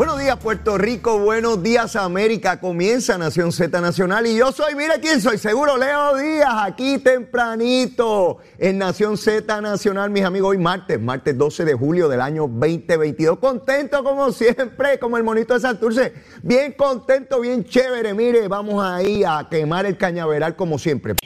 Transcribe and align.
Buenos 0.00 0.18
días 0.18 0.38
Puerto 0.38 0.78
Rico, 0.78 1.18
buenos 1.18 1.62
días 1.62 1.94
América, 1.94 2.58
comienza 2.58 3.18
Nación 3.18 3.52
Z 3.52 3.82
Nacional. 3.82 4.26
Y 4.26 4.34
yo 4.34 4.50
soy, 4.50 4.74
mire 4.74 4.98
quién 4.98 5.20
soy, 5.20 5.36
seguro 5.36 5.76
Leo 5.76 6.16
Díaz, 6.16 6.54
aquí 6.64 6.96
tempranito 6.96 8.38
en 8.56 8.78
Nación 8.78 9.18
Z 9.18 9.60
Nacional, 9.60 10.08
mis 10.08 10.24
amigos, 10.24 10.52
hoy 10.52 10.56
martes, 10.56 10.98
martes 10.98 11.36
12 11.36 11.66
de 11.66 11.74
julio 11.74 12.08
del 12.08 12.22
año 12.22 12.48
2022, 12.48 13.38
contento 13.40 14.02
como 14.02 14.32
siempre, 14.32 14.98
como 14.98 15.18
el 15.18 15.22
monito 15.22 15.52
de 15.52 15.60
Santurce, 15.60 16.14
bien 16.42 16.72
contento, 16.72 17.38
bien 17.38 17.62
chévere, 17.62 18.14
mire, 18.14 18.48
vamos 18.48 18.82
ahí 18.82 19.22
a 19.22 19.48
quemar 19.50 19.84
el 19.84 19.98
cañaveral 19.98 20.56
como 20.56 20.78
siempre. 20.78 21.16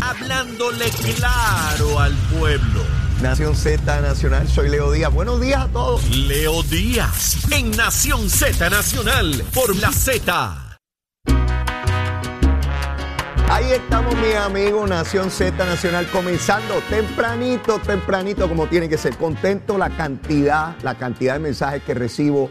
Hablándole 0.00 0.86
claro 1.18 2.00
al 2.00 2.14
pueblo. 2.38 3.01
Nación 3.22 3.54
Z 3.54 4.00
Nacional, 4.00 4.48
soy 4.48 4.68
Leo 4.68 4.90
Díaz, 4.90 5.14
buenos 5.14 5.40
días 5.40 5.60
a 5.60 5.68
todos. 5.68 6.10
Leo 6.10 6.60
Díaz 6.64 7.46
en 7.52 7.70
Nación 7.70 8.28
Z 8.28 8.68
Nacional 8.68 9.44
por 9.54 9.76
la 9.76 9.92
Z. 9.92 10.78
Ahí 13.48 13.70
estamos, 13.70 14.16
mi 14.16 14.32
amigo 14.32 14.84
Nación 14.88 15.30
Z 15.30 15.56
Nacional, 15.64 16.08
comenzando 16.10 16.74
tempranito, 16.90 17.78
tempranito, 17.78 18.48
como 18.48 18.66
tiene 18.66 18.88
que 18.88 18.98
ser. 18.98 19.16
Contento 19.16 19.78
la 19.78 19.96
cantidad, 19.96 20.74
la 20.82 20.96
cantidad 20.96 21.34
de 21.34 21.40
mensajes 21.40 21.80
que 21.84 21.94
recibo 21.94 22.50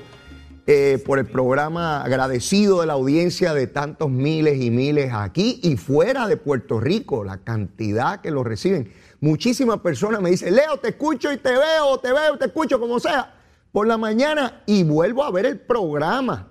eh, 0.67 1.03
por 1.05 1.19
el 1.19 1.25
programa, 1.25 2.01
agradecido 2.01 2.79
de 2.79 2.87
la 2.87 2.93
audiencia 2.93 3.53
de 3.53 3.67
tantos 3.67 4.09
miles 4.09 4.61
y 4.61 4.71
miles 4.71 5.11
aquí 5.11 5.59
y 5.63 5.75
fuera 5.75 6.27
de 6.27 6.37
Puerto 6.37 6.79
Rico, 6.79 7.25
la 7.25 7.39
cantidad 7.39 8.21
que 8.21 8.31
lo 8.31 8.45
reciben. 8.45 8.89
Muchísimas 9.21 9.79
personas 9.81 10.19
me 10.19 10.31
dicen, 10.31 10.55
Leo, 10.55 10.77
te 10.77 10.89
escucho 10.89 11.31
y 11.31 11.37
te 11.37 11.51
veo, 11.51 11.99
te 12.01 12.11
veo, 12.11 12.37
te 12.39 12.45
escucho, 12.45 12.79
como 12.79 12.99
sea, 12.99 13.35
por 13.71 13.85
la 13.85 13.95
mañana 13.95 14.63
y 14.65 14.83
vuelvo 14.83 15.23
a 15.23 15.29
ver 15.29 15.45
el 15.45 15.59
programa 15.59 16.47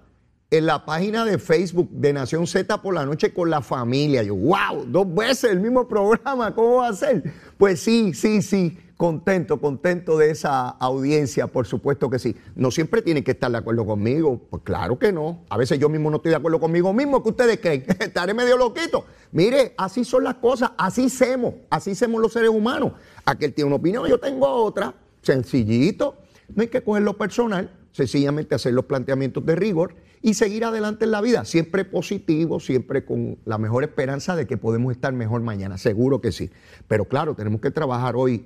en 0.52 0.66
la 0.66 0.84
página 0.84 1.24
de 1.24 1.38
Facebook 1.38 1.90
de 1.90 2.12
Nación 2.12 2.46
Z 2.46 2.80
por 2.80 2.94
la 2.94 3.04
noche 3.04 3.34
con 3.34 3.50
la 3.50 3.60
familia. 3.60 4.22
Yo, 4.22 4.36
wow, 4.36 4.84
dos 4.86 5.12
veces 5.12 5.50
el 5.50 5.58
mismo 5.58 5.88
programa, 5.88 6.54
¿cómo 6.54 6.76
va 6.76 6.88
a 6.88 6.92
ser? 6.92 7.24
Pues 7.58 7.80
sí, 7.80 8.14
sí, 8.14 8.40
sí, 8.40 8.78
contento, 9.00 9.58
contento 9.62 10.18
de 10.18 10.28
esa 10.28 10.68
audiencia, 10.68 11.46
por 11.46 11.66
supuesto 11.66 12.10
que 12.10 12.18
sí. 12.18 12.36
No 12.54 12.70
siempre 12.70 13.00
tienen 13.00 13.24
que 13.24 13.30
estar 13.30 13.50
de 13.50 13.56
acuerdo 13.56 13.86
conmigo, 13.86 14.42
pues 14.50 14.62
claro 14.62 14.98
que 14.98 15.10
no. 15.10 15.42
A 15.48 15.56
veces 15.56 15.78
yo 15.78 15.88
mismo 15.88 16.10
no 16.10 16.18
estoy 16.18 16.28
de 16.28 16.36
acuerdo 16.36 16.60
conmigo 16.60 16.92
mismo, 16.92 17.22
¿qué 17.22 17.30
ustedes 17.30 17.60
creen? 17.60 17.86
Estaré 17.98 18.34
medio 18.34 18.58
loquito. 18.58 19.06
Mire, 19.32 19.72
así 19.78 20.04
son 20.04 20.24
las 20.24 20.34
cosas, 20.34 20.72
así 20.76 21.08
somos, 21.08 21.54
así 21.70 21.94
somos 21.94 22.20
los 22.20 22.34
seres 22.34 22.50
humanos. 22.50 22.92
Aquel 23.24 23.54
tiene 23.54 23.68
una 23.68 23.76
opinión, 23.76 24.06
yo 24.06 24.20
tengo 24.20 24.46
otra, 24.46 24.92
sencillito. 25.22 26.18
No 26.54 26.60
hay 26.60 26.68
que 26.68 26.82
cogerlo 26.82 27.16
personal, 27.16 27.70
sencillamente 27.92 28.54
hacer 28.54 28.74
los 28.74 28.84
planteamientos 28.84 29.46
de 29.46 29.56
rigor 29.56 29.94
y 30.20 30.34
seguir 30.34 30.62
adelante 30.62 31.06
en 31.06 31.12
la 31.12 31.22
vida, 31.22 31.46
siempre 31.46 31.86
positivo, 31.86 32.60
siempre 32.60 33.06
con 33.06 33.38
la 33.46 33.56
mejor 33.56 33.82
esperanza 33.82 34.36
de 34.36 34.46
que 34.46 34.58
podemos 34.58 34.92
estar 34.92 35.14
mejor 35.14 35.40
mañana, 35.40 35.78
seguro 35.78 36.20
que 36.20 36.32
sí. 36.32 36.50
Pero 36.86 37.06
claro, 37.06 37.34
tenemos 37.34 37.62
que 37.62 37.70
trabajar 37.70 38.14
hoy 38.14 38.44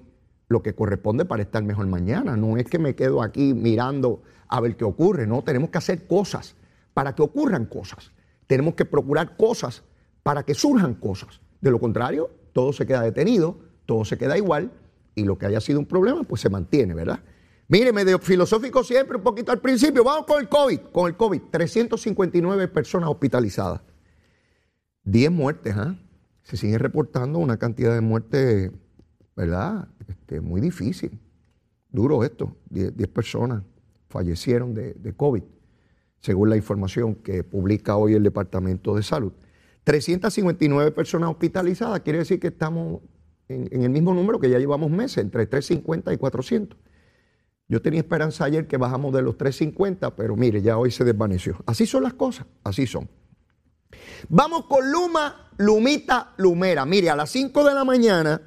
lo 0.49 0.63
que 0.63 0.75
corresponde 0.75 1.25
para 1.25 1.43
estar 1.43 1.63
mejor 1.63 1.87
mañana, 1.87 2.37
no 2.37 2.57
es 2.57 2.67
que 2.67 2.79
me 2.79 2.95
quedo 2.95 3.23
aquí 3.23 3.55
mirando 3.55 4.23
a 4.49 4.61
ver 4.61 4.77
qué 4.77 4.85
ocurre, 4.85 5.27
no, 5.27 5.43
tenemos 5.43 5.71
que 5.71 5.79
hacer 5.79 6.07
cosas 6.07 6.55
para 6.93 7.15
que 7.15 7.23
ocurran 7.23 7.67
cosas, 7.67 8.13
tenemos 8.47 8.75
que 8.75 8.85
procurar 8.85 9.37
cosas 9.37 9.83
para 10.23 10.43
que 10.43 10.55
surjan 10.55 10.95
cosas. 10.95 11.41
De 11.61 11.71
lo 11.71 11.81
contrario, 11.81 12.31
todo 12.53 12.73
se 12.73 12.87
queda 12.87 13.03
detenido, 13.03 13.59
todo 13.87 14.05
se 14.05 14.19
queda 14.19 14.37
igual 14.37 14.71
y 15.15 15.25
lo 15.25 15.39
que 15.39 15.47
haya 15.47 15.61
sido 15.61 15.79
un 15.79 15.87
problema, 15.87 16.23
pues 16.25 16.41
se 16.41 16.51
mantiene, 16.51 16.95
¿verdad? 16.95 17.21
Mire, 17.69 17.93
medio 17.93 18.19
filosófico 18.19 18.85
siempre, 18.85 19.17
un 19.17 19.23
poquito 19.23 19.51
al 19.51 19.61
principio. 19.61 20.05
Vamos 20.05 20.27
con 20.27 20.41
el 20.41 20.49
COVID. 20.49 20.81
Con 20.93 21.09
el 21.09 21.17
COVID, 21.17 21.41
359 21.51 22.69
personas 22.69 23.09
hospitalizadas. 23.09 23.81
10 25.05 25.31
muertes, 25.31 25.75
¿ah? 25.77 25.97
Se 26.43 26.59
sigue 26.59 26.77
reportando 26.77 27.39
una 27.39 27.57
cantidad 27.57 27.95
de 27.95 28.03
muertes, 28.03 28.71
¿verdad? 29.37 29.89
Este, 30.07 30.41
muy 30.41 30.61
difícil. 30.61 31.19
Duro 31.91 32.25
esto. 32.25 32.57
10, 32.71 32.93
personas 33.09 33.63
fallecieron 34.09 34.75
de, 34.75 35.15
COVID, 35.17 35.43
según 36.21 36.51
la 36.51 36.57
información 36.57 37.17
que 37.17 37.43
publica 37.43 37.97
hoy 37.97 38.15
el 38.15 38.23
Departamento 38.23 38.95
de 38.95 39.03
Salud. 39.03 39.33
359 39.85 40.93
personas 40.93 41.31
hospitalizadas, 41.31 42.01
quiere 42.01 42.21
decir 42.21 42.41
que 42.41 42.49
estamos 42.49 43.03
en, 43.49 43.69
en, 43.71 43.83
el 43.83 43.91
mismo 43.91 44.15
número 44.15 44.41
que 44.41 44.49
ya 44.49 44.59
llevamos 44.59 44.91
meses, 44.91 45.19
entre 45.19 45.47
350 45.47 46.13
y 46.13 46.17
400. 46.17 46.79
Yo 47.69 47.83
tenía 47.83 48.01
esperanza 48.01 48.45
ayer 48.45 48.67
que 48.67 48.77
bajamos 48.77 49.13
de 49.15 49.23
los 49.23 49.37
350, 49.37 50.15
pero 50.17 50.37
mire, 50.37 50.63
ya 50.63 50.79
hoy 50.79 50.91
se 50.91 51.05
desvaneció. 51.05 51.57
Así 51.67 51.87
son 51.87 52.03
las 52.03 52.15
cosas, 52.15 52.47
así 52.63 52.87
son. 52.87 53.09
Vamos 54.29 54.67
con 54.67 54.91
Luma, 54.91 55.51
Lumita, 55.59 56.35
Lumera. 56.37 56.85
Mire, 56.85 57.11
a 57.11 57.17
las 57.17 57.31
5 57.31 57.65
de 57.65 57.75
la 57.75 57.85
mañana, 57.85 58.41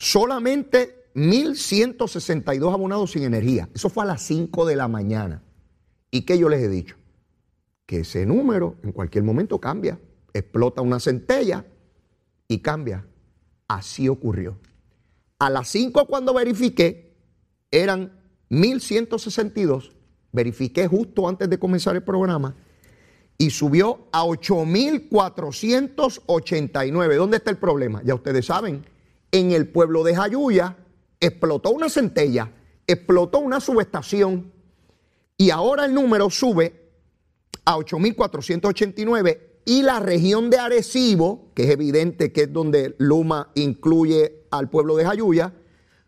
solamente 0.00 1.04
1.162 1.14 2.72
abonados 2.72 3.12
sin 3.12 3.22
energía. 3.22 3.68
Eso 3.74 3.88
fue 3.88 4.02
a 4.02 4.06
las 4.06 4.22
5 4.22 4.66
de 4.66 4.74
la 4.74 4.88
mañana. 4.88 5.44
¿Y 6.10 6.22
qué 6.22 6.36
yo 6.38 6.48
les 6.48 6.60
he 6.62 6.68
dicho? 6.68 6.96
Que 7.86 8.00
ese 8.00 8.26
número 8.26 8.74
en 8.82 8.90
cualquier 8.92 9.22
momento 9.22 9.60
cambia. 9.60 10.00
Explota 10.32 10.82
una 10.82 10.98
centella 10.98 11.64
y 12.48 12.58
cambia. 12.60 13.06
Así 13.68 14.08
ocurrió. 14.08 14.58
A 15.38 15.48
las 15.50 15.68
5 15.68 16.06
cuando 16.06 16.34
verifiqué, 16.34 17.14
eran 17.70 18.18
1.162, 18.50 19.92
verifiqué 20.32 20.88
justo 20.88 21.28
antes 21.28 21.48
de 21.48 21.56
comenzar 21.58 21.94
el 21.94 22.02
programa, 22.02 22.56
y 23.38 23.50
subió 23.50 24.08
a 24.12 24.24
8.489. 24.24 27.16
¿Dónde 27.16 27.36
está 27.36 27.50
el 27.50 27.58
problema? 27.58 28.02
Ya 28.04 28.14
ustedes 28.14 28.46
saben, 28.46 28.84
en 29.32 29.52
el 29.52 29.68
pueblo 29.68 30.02
de 30.02 30.14
Jayuya 30.14 30.76
explotó 31.20 31.70
una 31.70 31.88
centella, 31.88 32.52
explotó 32.86 33.38
una 33.38 33.60
subestación, 33.60 34.52
y 35.36 35.50
ahora 35.50 35.86
el 35.86 35.94
número 35.94 36.28
sube 36.28 36.90
a 37.64 37.76
8.489 37.76 39.38
y 39.64 39.82
la 39.82 40.00
región 40.00 40.50
de 40.50 40.58
Arecibo, 40.58 41.50
que 41.54 41.64
es 41.64 41.70
evidente 41.70 42.32
que 42.32 42.42
es 42.42 42.52
donde 42.52 42.94
Luma 42.98 43.50
incluye 43.54 44.46
al 44.50 44.68
pueblo 44.68 44.96
de 44.96 45.04
Jayuya, 45.04 45.54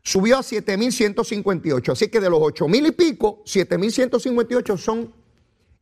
subió 0.02 0.36
a 0.36 0.40
7.158. 0.40 1.92
Así 1.92 2.08
que 2.08 2.20
de 2.20 2.28
los 2.28 2.40
8.000 2.40 2.88
y 2.88 2.90
pico, 2.92 3.42
7.158 3.44 4.76
son 4.76 5.12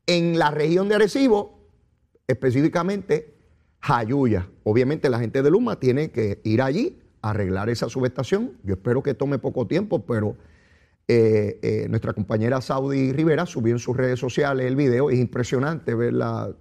en 0.07 0.39
la 0.39 0.51
región 0.51 0.89
de 0.89 0.97
Arecibo, 0.97 1.59
específicamente 2.29 3.35
Jayuya. 3.81 4.49
Obviamente 4.63 5.09
la 5.09 5.19
gente 5.19 5.43
de 5.43 5.51
Luma 5.51 5.81
tiene 5.81 6.11
que 6.11 6.41
ir 6.45 6.63
allí 6.63 7.01
arreglar 7.23 7.69
esa 7.69 7.89
subestación. 7.89 8.53
Yo 8.65 8.75
espero 8.75 9.03
que 9.03 9.15
tome 9.15 9.39
poco 9.39 9.67
tiempo, 9.67 10.05
pero 10.05 10.37
eh, 11.09 11.59
eh, 11.63 11.87
nuestra 11.89 12.13
compañera 12.13 12.61
Saudi 12.61 13.13
Rivera 13.13 13.45
subió 13.45 13.75
en 13.75 13.79
sus 13.79 13.97
redes 13.97 14.21
sociales 14.21 14.67
el 14.67 14.77
video. 14.77 15.11
Es 15.11 15.19
impresionante 15.19 15.95
ver 15.95 16.15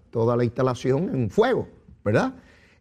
toda 0.10 0.36
la 0.36 0.44
instalación 0.44 1.14
en 1.14 1.30
fuego, 1.30 1.68
¿verdad? 2.04 2.34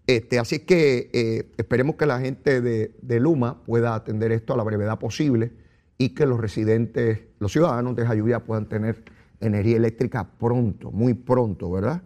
Este, 0.06 0.38
así 0.38 0.60
que 0.60 1.10
eh, 1.12 1.52
esperemos 1.58 1.96
que 1.96 2.06
la 2.06 2.18
gente 2.18 2.62
de, 2.62 3.20
Luma 3.20 3.62
pueda 3.64 3.94
atender 3.94 4.32
esto 4.32 4.54
a 4.54 4.56
la 4.56 4.62
brevedad 4.62 4.98
posible 4.98 5.52
y 5.98 6.14
que 6.14 6.24
los 6.24 6.40
residentes, 6.40 7.20
los 7.38 7.52
ciudadanos 7.52 7.94
de 7.94 8.06
Jayuya 8.06 8.40
puedan 8.40 8.70
tener 8.70 9.04
energía 9.38 9.76
eléctrica 9.76 10.26
pronto, 10.38 10.90
muy 10.90 11.12
pronto, 11.12 11.70
¿verdad? 11.70 12.00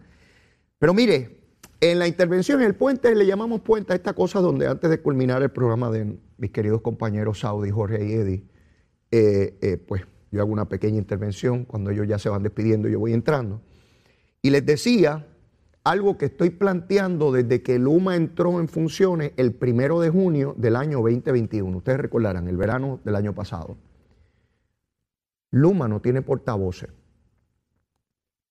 Pero 0.81 0.93
mire, 0.95 1.42
en 1.83 1.99
la 1.99 2.07
intervención 2.07 2.61
en 2.61 2.69
el 2.69 2.77
puente 2.77 3.13
le 3.13 3.27
llamamos 3.27 3.61
puente 3.61 3.93
a 3.93 3.97
esta 3.97 4.13
cosa 4.13 4.39
donde 4.41 4.69
antes 4.69 4.89
de 4.89 5.01
culminar 5.01 5.43
el 5.43 5.51
programa 5.51 5.91
de 5.91 6.17
mis 6.39 6.53
queridos 6.53 6.81
compañeros 6.81 7.41
Saudi, 7.41 7.73
Jorge 7.73 8.07
y 8.07 8.13
Eddie, 8.13 8.45
eh, 9.11 9.59
eh, 9.61 9.77
pues 9.79 10.03
yo 10.31 10.41
hago 10.41 10.53
una 10.53 10.69
pequeña 10.69 10.99
intervención 10.99 11.65
cuando 11.65 11.91
ellos 11.91 12.07
ya 12.07 12.21
se 12.21 12.29
van 12.29 12.45
despidiendo, 12.45 12.89
yo 12.89 13.01
voy 13.01 13.13
entrando. 13.13 13.61
Y 14.43 14.51
les 14.51 14.65
decía 14.65 15.27
algo 15.83 16.17
que 16.19 16.27
estoy 16.27 16.51
planteando 16.51 17.33
desde 17.33 17.63
que 17.63 17.81
Luma 17.81 18.15
entró 18.15 18.61
en 18.61 18.69
funciones 18.69 19.33
el 19.37 19.53
primero 19.53 19.99
de 19.99 20.09
junio 20.09 20.55
del 20.57 20.77
año 20.77 20.99
2021. 20.99 21.79
Ustedes 21.79 21.99
recordarán, 21.99 22.47
el 22.47 22.57
verano 22.57 23.01
del 23.05 23.17
año 23.17 23.35
pasado. 23.35 23.77
Luma 25.51 25.89
no 25.89 26.01
tiene 26.01 26.23
portavoces. 26.23 26.91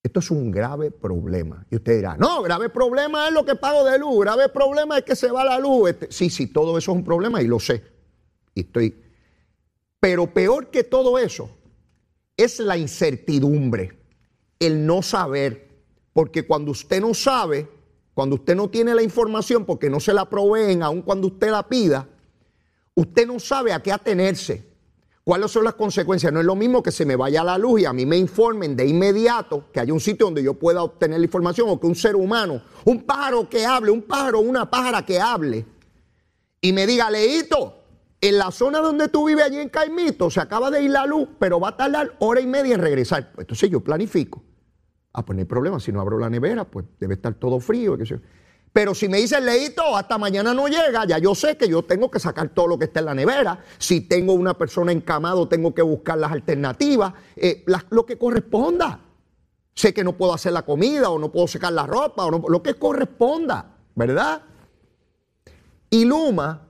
Esto 0.03 0.19
es 0.19 0.31
un 0.31 0.50
grave 0.50 0.89
problema. 0.89 1.65
Y 1.69 1.75
usted 1.75 1.98
dirá, 1.98 2.18
no, 2.18 2.42
grave 2.42 2.69
problema 2.69 3.27
es 3.27 3.33
lo 3.33 3.45
que 3.45 3.56
pago 3.56 3.83
de 3.83 4.00
luz, 4.00 4.21
grave 4.21 4.50
problema 4.50 4.98
es 4.98 5.03
que 5.03 5.15
se 5.15 5.31
va 5.31 5.45
la 5.45 5.59
luz. 5.59 5.92
Este, 5.92 6.12
sí, 6.12 6.30
sí, 6.30 6.48
todo 6.48 6.77
eso 6.77 6.92
es 6.92 6.98
un 6.98 7.03
problema 7.03 7.42
y 7.42 7.48
lo 7.48 7.59
sé. 7.59 7.83
Y 8.56 8.62
estoy. 8.62 8.95
Pero 10.00 10.33
peor 10.33 10.71
que 10.71 10.83
todo 10.83 11.19
eso 11.19 11.50
es 12.36 12.59
la 12.59 12.77
incertidumbre, 12.77 14.00
el 14.59 14.86
no 14.86 15.03
saber. 15.03 15.69
Porque 16.13 16.47
cuando 16.47 16.71
usted 16.71 17.00
no 17.00 17.13
sabe, 17.13 17.69
cuando 18.15 18.36
usted 18.36 18.56
no 18.56 18.69
tiene 18.69 18.95
la 18.95 19.04
información, 19.04 19.65
porque 19.65 19.89
no 19.89 20.00
se 20.00 20.13
la 20.13 20.27
proveen, 20.27 20.81
aun 20.81 21.04
cuando 21.04 21.27
usted 21.27 21.51
la 21.51 21.68
pida, 21.68 22.09
usted 22.95 23.27
no 23.27 23.39
sabe 23.39 23.71
a 23.71 23.81
qué 23.83 23.92
atenerse. 23.92 24.70
¿Cuáles 25.23 25.51
son 25.51 25.63
las 25.63 25.75
consecuencias? 25.75 26.33
No 26.33 26.39
es 26.39 26.45
lo 26.45 26.56
mismo 26.56 26.81
que 26.81 26.91
se 26.91 27.06
me 27.06 27.15
vaya 27.15 27.44
la 27.44 27.57
luz 27.57 27.81
y 27.81 27.85
a 27.85 27.94
mí 27.94 28.06
me 28.06 28.18
informen 28.18 28.75
de 28.75 28.88
inmediato 28.88 29.65
que 29.71 29.79
hay 29.79 29.91
un 29.91 30.00
sitio 30.00 30.25
donde 30.25 30.41
yo 30.41 30.56
pueda 30.56 30.81
obtener 30.81 31.19
la 31.19 31.25
información 31.25 31.69
o 31.69 31.79
que 31.79 31.85
un 31.85 31.95
ser 31.95 32.15
humano, 32.15 32.62
un 32.85 33.03
pájaro 33.03 33.47
que 33.47 33.65
hable, 33.65 33.91
un 33.91 34.01
pájaro, 34.01 34.39
una 34.39 34.69
pájara 34.69 35.06
que 35.06 35.19
hable 35.19 35.65
y 36.59 36.73
me 36.73 36.88
diga, 36.88 37.09
Leito, 37.09 37.75
en 38.21 38.38
la 38.38 38.51
zona 38.51 38.79
donde 38.79 39.09
tú 39.09 39.27
vives 39.27 39.45
allí 39.45 39.57
en 39.57 39.69
Caimito 39.69 40.29
se 40.29 40.39
acaba 40.39 40.69
de 40.69 40.83
ir 40.83 40.91
la 40.91 41.06
luz, 41.06 41.27
pero 41.39 41.59
va 41.59 41.69
a 41.69 41.77
tardar 41.77 42.15
hora 42.19 42.39
y 42.39 42.47
media 42.47 42.75
en 42.75 42.81
regresar. 42.81 43.31
Pues 43.33 43.45
entonces 43.45 43.69
yo 43.69 43.81
planifico. 43.81 44.44
Ah, 45.13 45.25
pues 45.25 45.35
no 45.35 45.41
hay 45.41 45.45
problema, 45.45 45.79
si 45.79 45.91
no 45.91 46.00
abro 46.00 46.19
la 46.19 46.29
nevera, 46.29 46.65
pues 46.65 46.85
debe 47.00 47.15
estar 47.15 47.33
todo 47.33 47.59
frío. 47.59 47.97
Qué 47.97 48.06
sé 48.06 48.15
yo. 48.15 48.21
Pero 48.73 48.95
si 48.95 49.09
me 49.09 49.18
dice 49.18 49.41
leíto, 49.41 49.95
hasta 49.97 50.18
mañana 50.18 50.53
no 50.53 50.68
llega, 50.68 51.06
ya 51.06 51.18
yo 51.18 51.35
sé 51.35 51.57
que 51.57 51.68
yo 51.68 51.83
tengo 51.83 52.09
que 52.09 52.19
sacar 52.19 52.50
todo 52.50 52.68
lo 52.68 52.79
que 52.79 52.85
está 52.85 53.01
en 53.01 53.07
la 53.07 53.13
nevera. 53.13 53.59
Si 53.77 54.01
tengo 54.01 54.33
una 54.33 54.57
persona 54.57 54.94
encamado, 54.94 55.47
tengo 55.47 55.73
que 55.73 55.81
buscar 55.81 56.18
las 56.18 56.31
alternativas, 56.31 57.13
eh, 57.35 57.65
lo 57.89 58.06
que 58.06 58.18
corresponda. 58.18 59.01
Sé 59.73 59.94
que 59.94 60.03
no 60.03 60.13
puedo 60.13 60.33
hacer 60.33 60.53
la 60.53 60.63
comida 60.63 61.09
o 61.09 61.19
no 61.19 61.31
puedo 61.31 61.47
secar 61.47 61.73
la 61.73 61.85
ropa 61.85 62.25
o 62.25 62.50
lo 62.50 62.63
que 62.63 62.75
corresponda, 62.75 63.75
¿verdad? 63.95 64.41
Y 65.89 66.06
Luma 66.06 66.68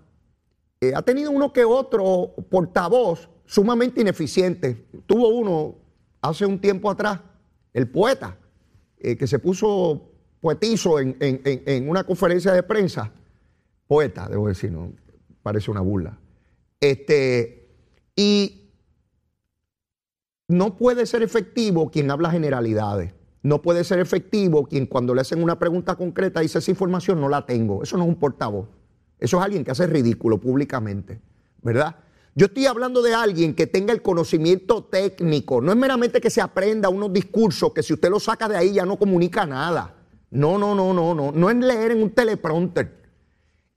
eh, 0.80 0.94
ha 0.96 1.02
tenido 1.04 1.30
uno 1.30 1.54
que 1.54 1.64
otro 1.64 2.34
portavoz 2.50 3.30
sumamente 3.46 4.02
ineficiente. 4.02 4.88
Tuvo 5.06 5.28
uno 5.30 5.76
hace 6.22 6.48
un 6.48 6.60
tiempo 6.60 6.90
atrás, 6.90 7.20
el 7.74 7.88
poeta, 7.88 8.38
eh, 8.98 9.16
que 9.18 9.28
se 9.28 9.38
puso 9.38 10.11
poetizo 10.42 11.00
en, 11.00 11.90
una 11.90 12.04
conferencia 12.04 12.52
de 12.52 12.64
prensa, 12.64 13.12
poeta, 13.88 14.28
debo 14.28 14.48
decir, 14.48 14.72
no, 14.72 14.92
parece 15.44 15.72
una 15.72 15.82
burla. 15.82 16.18
Este, 16.80 17.70
y 18.16 18.72
no 20.48 20.78
puede 20.78 21.06
ser 21.06 21.22
efectivo 21.24 21.90
quien 21.90 22.10
habla 22.12 22.32
generalidades. 22.32 23.14
No 23.44 23.62
puede 23.62 23.84
ser 23.84 24.00
efectivo 24.00 24.68
quien 24.68 24.86
cuando 24.86 25.16
le 25.16 25.22
hacen 25.22 25.42
una 25.42 25.58
pregunta 25.58 25.96
concreta 25.96 26.42
dice 26.42 26.60
esa 26.60 26.72
información 26.72 27.22
no 27.22 27.30
la 27.30 27.46
tengo. 27.46 27.84
Eso 27.84 27.98
no 27.98 28.04
es 28.04 28.10
un 28.10 28.16
portavoz. 28.16 28.68
Eso 29.20 29.38
es 29.38 29.44
alguien 29.44 29.64
que 29.64 29.72
hace 29.72 29.88
ridículo 29.88 30.40
públicamente, 30.40 31.22
¿verdad? 31.62 31.96
Yo 32.34 32.48
estoy 32.48 32.66
hablando 32.66 33.02
de 33.02 33.14
alguien 33.14 33.54
que 33.54 33.68
tenga 33.68 33.94
el 33.94 34.02
conocimiento 34.02 34.84
técnico. 34.86 35.62
No 35.62 35.72
es 35.72 35.78
meramente 35.78 36.22
que 36.22 36.30
se 36.30 36.42
aprenda 36.42 36.90
unos 36.90 37.12
discursos 37.12 37.74
que 37.74 37.84
si 37.84 37.94
usted 37.94 38.10
lo 38.10 38.20
saca 38.20 38.48
de 38.48 38.58
ahí 38.58 38.74
ya 38.74 38.86
no 38.86 38.98
comunica 38.98 39.46
nada. 39.46 40.01
No, 40.32 40.58
no, 40.58 40.74
no, 40.74 40.94
no, 40.94 41.14
no. 41.14 41.32
No 41.32 41.50
es 41.50 41.58
leer 41.58 41.92
en 41.92 42.04
un 42.04 42.10
teleprompter. 42.12 43.02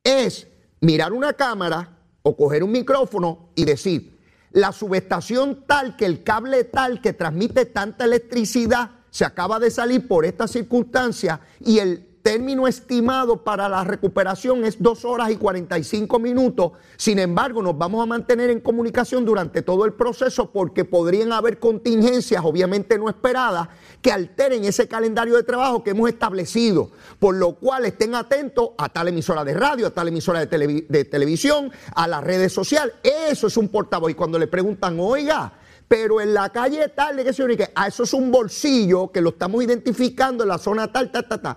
Es 0.02 0.46
mirar 0.80 1.12
una 1.12 1.32
cámara 1.32 1.98
o 2.22 2.36
coger 2.36 2.62
un 2.64 2.72
micrófono 2.72 3.50
y 3.54 3.64
decir, 3.64 4.18
la 4.52 4.72
subestación 4.72 5.64
tal 5.66 5.96
que 5.96 6.06
el 6.06 6.22
cable 6.22 6.64
tal 6.64 7.00
que 7.00 7.12
transmite 7.12 7.66
tanta 7.66 8.04
electricidad 8.04 8.92
se 9.10 9.24
acaba 9.24 9.58
de 9.58 9.70
salir 9.70 10.06
por 10.08 10.24
esta 10.24 10.46
circunstancia 10.46 11.40
y 11.60 11.78
el 11.78 12.08
término 12.24 12.66
estimado 12.66 13.44
para 13.44 13.68
la 13.68 13.84
recuperación 13.84 14.64
es 14.64 14.82
dos 14.82 15.04
horas 15.04 15.30
y 15.30 15.36
45 15.36 16.18
minutos. 16.18 16.72
Sin 16.96 17.18
embargo, 17.18 17.60
nos 17.60 17.76
vamos 17.76 18.02
a 18.02 18.06
mantener 18.06 18.48
en 18.48 18.60
comunicación 18.60 19.26
durante 19.26 19.60
todo 19.60 19.84
el 19.84 19.92
proceso 19.92 20.50
porque 20.50 20.86
podrían 20.86 21.32
haber 21.32 21.58
contingencias, 21.58 22.42
obviamente 22.42 22.96
no 22.96 23.10
esperadas, 23.10 23.68
que 24.00 24.10
alteren 24.10 24.64
ese 24.64 24.88
calendario 24.88 25.36
de 25.36 25.42
trabajo 25.42 25.84
que 25.84 25.90
hemos 25.90 26.08
establecido. 26.08 26.90
Por 27.18 27.34
lo 27.34 27.56
cual 27.56 27.84
estén 27.84 28.14
atentos 28.14 28.70
a 28.78 28.88
tal 28.88 29.08
emisora 29.08 29.44
de 29.44 29.52
radio, 29.52 29.88
a 29.88 29.90
tal 29.90 30.08
emisora 30.08 30.46
de, 30.46 31.04
televisión, 31.04 31.70
a 31.94 32.08
las 32.08 32.24
redes 32.24 32.54
sociales. 32.54 32.94
Eso 33.02 33.48
es 33.48 33.56
un 33.58 33.68
portavoz. 33.68 34.10
Y 34.10 34.14
cuando 34.14 34.38
le 34.38 34.46
preguntan, 34.46 34.98
oiga, 34.98 35.52
pero 35.86 36.22
en 36.22 36.32
la 36.32 36.48
calle 36.48 36.88
tal, 36.88 37.22
que 37.22 37.34
se 37.34 37.46
que 37.54 37.70
a 37.74 37.88
eso 37.88 38.04
es 38.04 38.14
un 38.14 38.30
bolsillo 38.30 39.12
que 39.12 39.20
lo 39.20 39.28
estamos 39.28 39.62
identificando 39.62 40.42
en 40.42 40.48
la 40.48 40.56
zona 40.56 40.90
tal, 40.90 41.12
tal, 41.12 41.28
tal, 41.28 41.42
tal. 41.42 41.56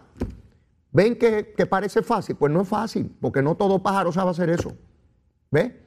¿Ven 0.91 1.17
que, 1.17 1.43
parece 1.69 2.01
fácil? 2.01 2.35
Pues 2.35 2.51
no 2.51 2.61
es 2.61 2.67
fácil, 2.67 3.15
porque 3.19 3.41
no 3.41 3.55
todo 3.55 3.81
pájaro 3.83 4.11
sabe 4.11 4.31
hacer 4.31 4.49
eso. 4.49 4.73
¿Ve? 5.51 5.83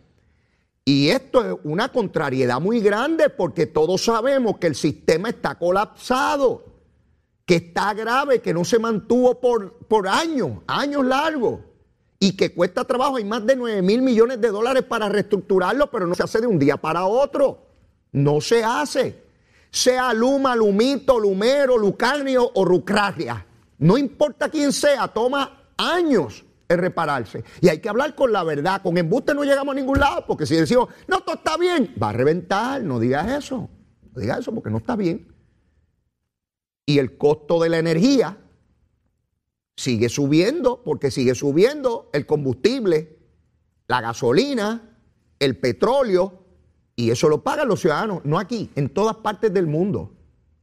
Y 0.85 1.09
esto 1.09 1.45
es 1.45 1.57
una 1.65 1.91
contrariedad 1.91 2.61
muy 2.61 2.81
grande 2.81 3.29
porque 3.29 3.67
todos 3.67 4.05
sabemos 4.05 4.59
que 4.59 4.67
el 4.67 4.75
sistema 4.75 5.29
está 5.29 5.57
colapsado, 5.57 6.65
que 7.45 7.57
está 7.57 7.95
grave, 7.95 8.41
que 8.41 8.55
no 8.55 8.65
se 8.65 8.79
mantuvo 8.79 9.41
por, 9.41 9.79
por 9.87 10.09
años, 10.09 10.59
años 10.67 11.05
largos, 11.05 11.61
y 12.19 12.37
que 12.37 12.55
cuesta 12.55 12.85
trabajo. 12.85 13.17
Hay 13.17 13.25
más 13.25 13.45
de 13.47 13.57
9 13.57 13.83
mil 13.83 14.03
millones 14.03 14.41
de 14.41 14.49
dólares 14.49 14.85
para 14.85 15.09
reestructurarlo, 15.09 15.91
pero 15.91 16.07
no 16.07 16.15
se 16.15 16.23
hace 16.23 16.41
de 16.41 16.47
un 16.47 16.59
día 16.59 16.77
para 16.77 17.07
otro. 17.07 17.67
No 18.13 18.41
se 18.41 18.63
hace. 18.63 19.25
Sea 19.71 20.13
Luma, 20.13 20.55
Lumito, 20.55 21.19
Lumero, 21.19 21.79
Lucarnio 21.79 22.51
o 22.55 22.65
Rucraria. 22.65 23.47
No 23.81 23.97
importa 23.97 24.51
quién 24.51 24.73
sea, 24.73 25.09
toma 25.09 25.73
años 25.79 26.45
en 26.69 26.79
repararse. 26.79 27.43
Y 27.63 27.69
hay 27.69 27.81
que 27.81 27.89
hablar 27.89 28.15
con 28.15 28.31
la 28.31 28.45
verdad. 28.45 28.83
Con 28.83 28.97
embuste 28.99 29.35
no 29.35 29.43
llegamos 29.43 29.73
a 29.73 29.79
ningún 29.79 29.99
lado, 29.99 30.25
porque 30.27 30.45
si 30.45 30.55
decimos, 30.55 30.91
no, 31.09 31.21
todo 31.21 31.37
está 31.37 31.57
bien, 31.57 31.95
va 32.01 32.11
a 32.11 32.13
reventar. 32.13 32.83
No 32.83 33.01
digas 33.01 33.45
eso. 33.45 33.71
No 34.15 34.21
digas 34.21 34.41
eso 34.41 34.55
porque 34.55 34.71
no 34.71 34.79
está 34.79 34.97
bien. 34.97 35.27
Y 36.85 36.99
el 36.99 37.17
costo 37.17 37.59
de 37.59 37.71
la 37.71 37.79
energía 37.79 38.37
sigue 39.77 40.11
subiendo, 40.11 40.83
porque 40.85 41.11
sigue 41.11 41.35
subiendo 41.35 42.11
el 42.13 42.27
combustible, 42.27 43.19
la 43.89 44.03
gasolina, 44.03 44.99
el 45.39 45.57
petróleo, 45.57 46.45
y 46.97 47.11
eso 47.11 47.31
lo 47.31 47.43
pagan 47.43 47.69
los 47.69 47.81
ciudadanos, 47.81 48.21
no 48.25 48.39
aquí, 48.39 48.71
en 48.75 48.91
todas 48.91 49.17
partes 49.17 49.55
del 49.55 49.67
mundo. 49.67 50.13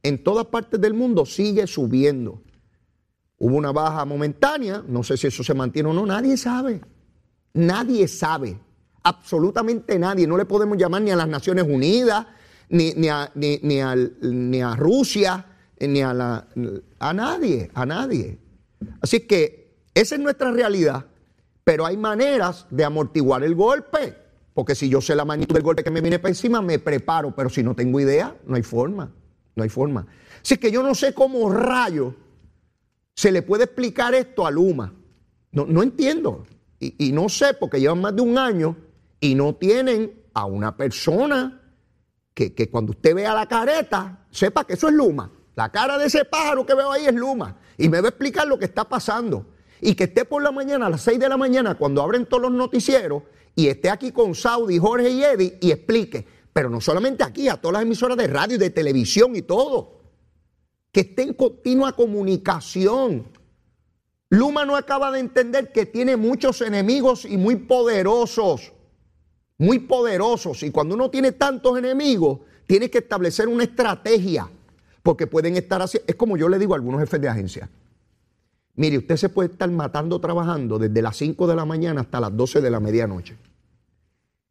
En 0.04 0.22
todas 0.22 0.46
partes 0.46 0.80
del 0.80 0.94
mundo 0.94 1.26
sigue 1.26 1.66
subiendo. 1.66 2.42
Hubo 3.38 3.56
una 3.56 3.72
baja 3.72 4.04
momentánea, 4.04 4.82
no 4.86 5.02
sé 5.02 5.16
si 5.16 5.28
eso 5.28 5.44
se 5.44 5.54
mantiene 5.54 5.88
o 5.88 5.92
no, 5.92 6.04
nadie 6.04 6.36
sabe. 6.36 6.80
Nadie 7.54 8.08
sabe, 8.08 8.58
absolutamente 9.02 9.98
nadie. 9.98 10.26
No 10.26 10.36
le 10.36 10.44
podemos 10.44 10.76
llamar 10.76 11.02
ni 11.02 11.10
a 11.10 11.16
las 11.16 11.28
Naciones 11.28 11.64
Unidas, 11.64 12.26
ni, 12.68 12.92
ni, 12.94 13.08
a, 13.08 13.30
ni, 13.34 13.80
a, 14.60 14.76
Rusia, 14.76 15.46
ni 15.80 16.02
a, 16.02 16.12
la, 16.12 16.46
a 16.98 17.12
nadie, 17.12 17.70
a 17.74 17.86
nadie. 17.86 18.38
Así 19.00 19.20
que 19.20 19.88
esa 19.94 20.16
es 20.16 20.20
nuestra 20.20 20.50
realidad, 20.50 21.06
pero 21.64 21.86
hay 21.86 21.96
maneras 21.96 22.66
de 22.70 22.84
amortiguar 22.84 23.42
el 23.44 23.54
golpe. 23.54 24.16
Porque 24.52 24.74
si 24.74 24.88
yo 24.88 25.00
sé 25.00 25.14
la 25.14 25.24
magnitud 25.24 25.54
del 25.54 25.62
golpe 25.62 25.84
que 25.84 25.90
me 25.90 26.00
viene 26.00 26.18
para 26.18 26.30
encima, 26.30 26.60
me 26.60 26.80
preparo, 26.80 27.34
pero 27.34 27.48
si 27.48 27.62
no 27.62 27.76
tengo 27.76 28.00
idea, 28.00 28.36
no 28.44 28.56
hay 28.56 28.64
forma, 28.64 29.12
no 29.54 29.62
hay 29.62 29.68
forma. 29.68 30.06
Así 30.42 30.56
que 30.56 30.72
yo 30.72 30.82
no 30.82 30.96
sé 30.96 31.14
cómo 31.14 31.48
rayo 31.50 32.14
se 33.18 33.32
le 33.32 33.42
puede 33.42 33.64
explicar 33.64 34.14
esto 34.14 34.46
a 34.46 34.50
Luma. 34.52 34.94
No, 35.50 35.82
entiendo. 35.82 36.46
Y, 36.78 37.10
no 37.10 37.28
sé, 37.28 37.52
porque 37.52 37.80
llevan 37.80 38.00
más 38.00 38.14
de 38.14 38.22
un 38.22 38.38
año 38.38 38.76
y 39.18 39.34
no 39.34 39.56
tienen 39.56 40.22
a 40.34 40.44
una 40.44 40.76
persona 40.76 41.60
que, 42.32 42.54
que, 42.54 42.70
cuando 42.70 42.92
usted 42.92 43.16
vea 43.16 43.34
la 43.34 43.46
careta, 43.46 44.24
sepa 44.30 44.64
que 44.64 44.74
eso 44.74 44.86
es 44.86 44.94
Luma. 44.94 45.32
La 45.56 45.68
cara 45.72 45.98
de 45.98 46.06
ese 46.06 46.26
pájaro 46.26 46.64
que 46.64 46.76
veo 46.76 46.92
ahí 46.92 47.06
es 47.06 47.14
Luma. 47.14 47.56
Y 47.76 47.88
me 47.88 48.00
va 48.00 48.06
a 48.06 48.10
explicar 48.10 48.46
lo 48.46 48.56
que 48.56 48.66
está 48.66 48.84
pasando. 48.84 49.46
Y 49.80 49.96
que 49.96 50.04
esté 50.04 50.24
por 50.24 50.40
la 50.40 50.52
mañana, 50.52 50.86
a 50.86 50.90
las 50.90 51.00
6 51.00 51.18
de 51.18 51.28
la 51.28 51.36
mañana, 51.36 51.74
cuando 51.74 52.00
abren 52.02 52.24
todos 52.24 52.44
los 52.44 52.52
noticieros, 52.52 53.24
y 53.56 53.66
esté 53.66 53.90
aquí 53.90 54.12
con 54.12 54.36
Saudi, 54.36 54.78
Jorge 54.78 55.10
y 55.10 55.24
Eddie, 55.24 55.58
y 55.60 55.72
explique. 55.72 56.24
Pero 56.52 56.70
no 56.70 56.80
solamente 56.80 57.24
aquí, 57.24 57.48
a 57.48 57.56
todas 57.56 57.72
las 57.72 57.82
emisoras 57.82 58.16
de 58.16 58.28
radio 58.28 58.54
y 58.54 58.58
de 58.60 58.70
televisión 58.70 59.34
y 59.34 59.42
todo 59.42 59.97
que 60.98 61.02
esté 61.02 61.22
en 61.22 61.34
continua 61.34 61.92
comunicación. 61.92 63.28
Luma 64.30 64.64
no 64.64 64.74
acaba 64.74 65.12
de 65.12 65.20
entender 65.20 65.70
que 65.70 65.86
tiene 65.86 66.16
muchos 66.16 66.60
enemigos 66.60 67.24
y 67.24 67.36
muy 67.36 67.54
poderosos, 67.54 68.72
muy 69.58 69.78
poderosos. 69.78 70.64
Y 70.64 70.72
cuando 70.72 70.96
uno 70.96 71.08
tiene 71.08 71.30
tantos 71.30 71.78
enemigos, 71.78 72.40
tiene 72.66 72.90
que 72.90 72.98
establecer 72.98 73.46
una 73.46 73.62
estrategia. 73.62 74.50
Porque 75.04 75.28
pueden 75.28 75.56
estar 75.56 75.80
así. 75.80 76.00
Es 76.04 76.16
como 76.16 76.36
yo 76.36 76.48
le 76.48 76.58
digo 76.58 76.72
a 76.74 76.76
algunos 76.78 76.98
jefes 76.98 77.20
de 77.20 77.28
agencia. 77.28 77.70
Mire, 78.74 78.98
usted 78.98 79.18
se 79.18 79.28
puede 79.28 79.52
estar 79.52 79.70
matando 79.70 80.20
trabajando 80.20 80.80
desde 80.80 81.00
las 81.00 81.16
5 81.16 81.46
de 81.46 81.54
la 81.54 81.64
mañana 81.64 82.00
hasta 82.00 82.18
las 82.18 82.36
12 82.36 82.60
de 82.60 82.70
la 82.72 82.80
medianoche. 82.80 83.36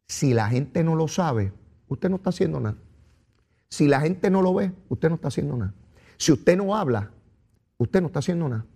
Si 0.06 0.32
la 0.32 0.48
gente 0.48 0.82
no 0.82 0.94
lo 0.94 1.08
sabe, 1.08 1.52
usted 1.88 2.08
no 2.08 2.16
está 2.16 2.30
haciendo 2.30 2.58
nada. 2.58 2.78
Si 3.68 3.86
la 3.86 4.00
gente 4.00 4.30
no 4.30 4.40
lo 4.40 4.54
ve, 4.54 4.72
usted 4.88 5.10
no 5.10 5.16
está 5.16 5.28
haciendo 5.28 5.54
nada. 5.54 5.74
Si 6.18 6.32
usted 6.32 6.56
no 6.56 6.76
habla, 6.76 7.10
usted 7.78 8.00
no 8.00 8.08
está 8.08 8.18
haciendo 8.18 8.48
nada. 8.48 8.66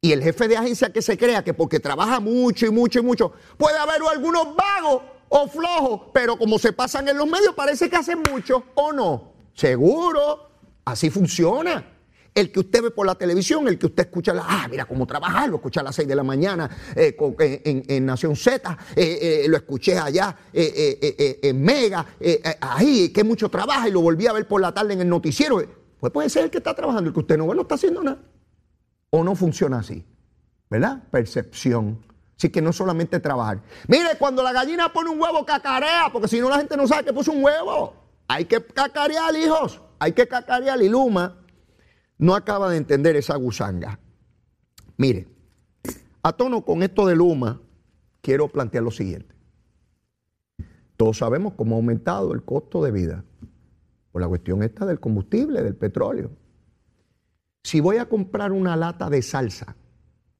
Y 0.00 0.12
el 0.12 0.22
jefe 0.22 0.48
de 0.48 0.56
agencia 0.56 0.90
que 0.90 1.02
se 1.02 1.16
crea 1.16 1.44
que 1.44 1.54
porque 1.54 1.80
trabaja 1.80 2.18
mucho 2.18 2.66
y 2.66 2.70
mucho 2.70 3.00
y 3.00 3.02
mucho, 3.02 3.32
puede 3.56 3.78
haber 3.78 4.00
algunos 4.10 4.54
vagos 4.56 5.02
o 5.28 5.48
flojos, 5.48 6.10
pero 6.12 6.38
como 6.38 6.58
se 6.58 6.72
pasan 6.72 7.08
en 7.08 7.18
los 7.18 7.26
medios, 7.26 7.54
parece 7.54 7.90
que 7.90 7.96
hacen 7.96 8.22
mucho 8.30 8.64
o 8.74 8.92
no. 8.92 9.32
Seguro, 9.52 10.48
así 10.84 11.10
funciona. 11.10 11.92
El 12.34 12.52
que 12.52 12.60
usted 12.60 12.82
ve 12.82 12.90
por 12.90 13.06
la 13.06 13.14
televisión, 13.14 13.66
el 13.66 13.78
que 13.78 13.86
usted 13.86 14.04
escucha, 14.04 14.34
la, 14.34 14.44
ah, 14.46 14.68
mira 14.70 14.84
cómo 14.84 15.06
trabaja, 15.06 15.46
lo 15.46 15.56
escuché 15.56 15.80
a 15.80 15.82
las 15.82 15.96
6 15.96 16.06
de 16.06 16.14
la 16.14 16.22
mañana 16.22 16.68
eh, 16.94 17.16
en, 17.64 18.04
Nación 18.04 18.36
Z, 18.36 18.78
eh, 18.94 19.18
eh, 19.44 19.48
lo 19.48 19.56
escuché 19.56 19.98
allá 19.98 20.36
en 20.52 21.62
Mega, 21.62 22.06
ahí, 22.60 23.08
que 23.08 23.24
mucho 23.24 23.48
trabaja 23.48 23.88
y 23.88 23.92
lo 23.92 24.02
volví 24.02 24.26
a 24.26 24.34
ver 24.34 24.46
por 24.46 24.60
la 24.60 24.72
tarde 24.72 24.92
en 24.92 25.00
el 25.00 25.08
noticiero. 25.08 25.85
Pues 26.06 26.12
puede 26.12 26.30
ser 26.30 26.44
el 26.44 26.50
que 26.50 26.58
está 26.58 26.72
trabajando, 26.72 27.08
el 27.08 27.14
que 27.14 27.18
usted 27.18 27.36
no 27.36 27.48
ve, 27.48 27.56
no 27.56 27.62
está 27.62 27.74
haciendo 27.74 28.00
nada. 28.00 28.22
O 29.10 29.24
no 29.24 29.34
funciona 29.34 29.80
así, 29.80 30.04
¿verdad? 30.70 31.02
Percepción. 31.10 31.98
Así 32.36 32.48
que 32.48 32.62
no 32.62 32.72
solamente 32.72 33.18
trabajar. 33.18 33.60
Mire, 33.88 34.10
cuando 34.16 34.44
la 34.44 34.52
gallina 34.52 34.92
pone 34.92 35.10
un 35.10 35.20
huevo, 35.20 35.44
cacarea, 35.44 36.08
porque 36.12 36.28
si 36.28 36.38
no 36.38 36.48
la 36.48 36.58
gente 36.58 36.76
no 36.76 36.86
sabe 36.86 37.06
que 37.06 37.12
puso 37.12 37.32
un 37.32 37.42
huevo. 37.42 37.94
Hay 38.28 38.44
que 38.44 38.64
cacarear, 38.64 39.34
hijos. 39.34 39.80
Hay 39.98 40.12
que 40.12 40.28
cacarear. 40.28 40.80
Y 40.80 40.88
Luma 40.88 41.38
no 42.18 42.36
acaba 42.36 42.70
de 42.70 42.76
entender 42.76 43.16
esa 43.16 43.34
gusanga. 43.34 43.98
Mire, 44.96 45.26
a 46.22 46.32
tono 46.34 46.64
con 46.64 46.84
esto 46.84 47.04
de 47.04 47.16
Luma, 47.16 47.60
quiero 48.20 48.46
plantear 48.46 48.84
lo 48.84 48.92
siguiente. 48.92 49.34
Todos 50.96 51.18
sabemos 51.18 51.54
cómo 51.56 51.74
ha 51.74 51.78
aumentado 51.78 52.32
el 52.32 52.44
costo 52.44 52.84
de 52.84 52.92
vida 52.92 53.24
la 54.20 54.28
cuestión 54.28 54.62
esta 54.62 54.86
del 54.86 55.00
combustible, 55.00 55.62
del 55.62 55.74
petróleo. 55.74 56.30
Si 57.62 57.80
voy 57.80 57.96
a 57.96 58.08
comprar 58.08 58.52
una 58.52 58.76
lata 58.76 59.10
de 59.10 59.22
salsa, 59.22 59.76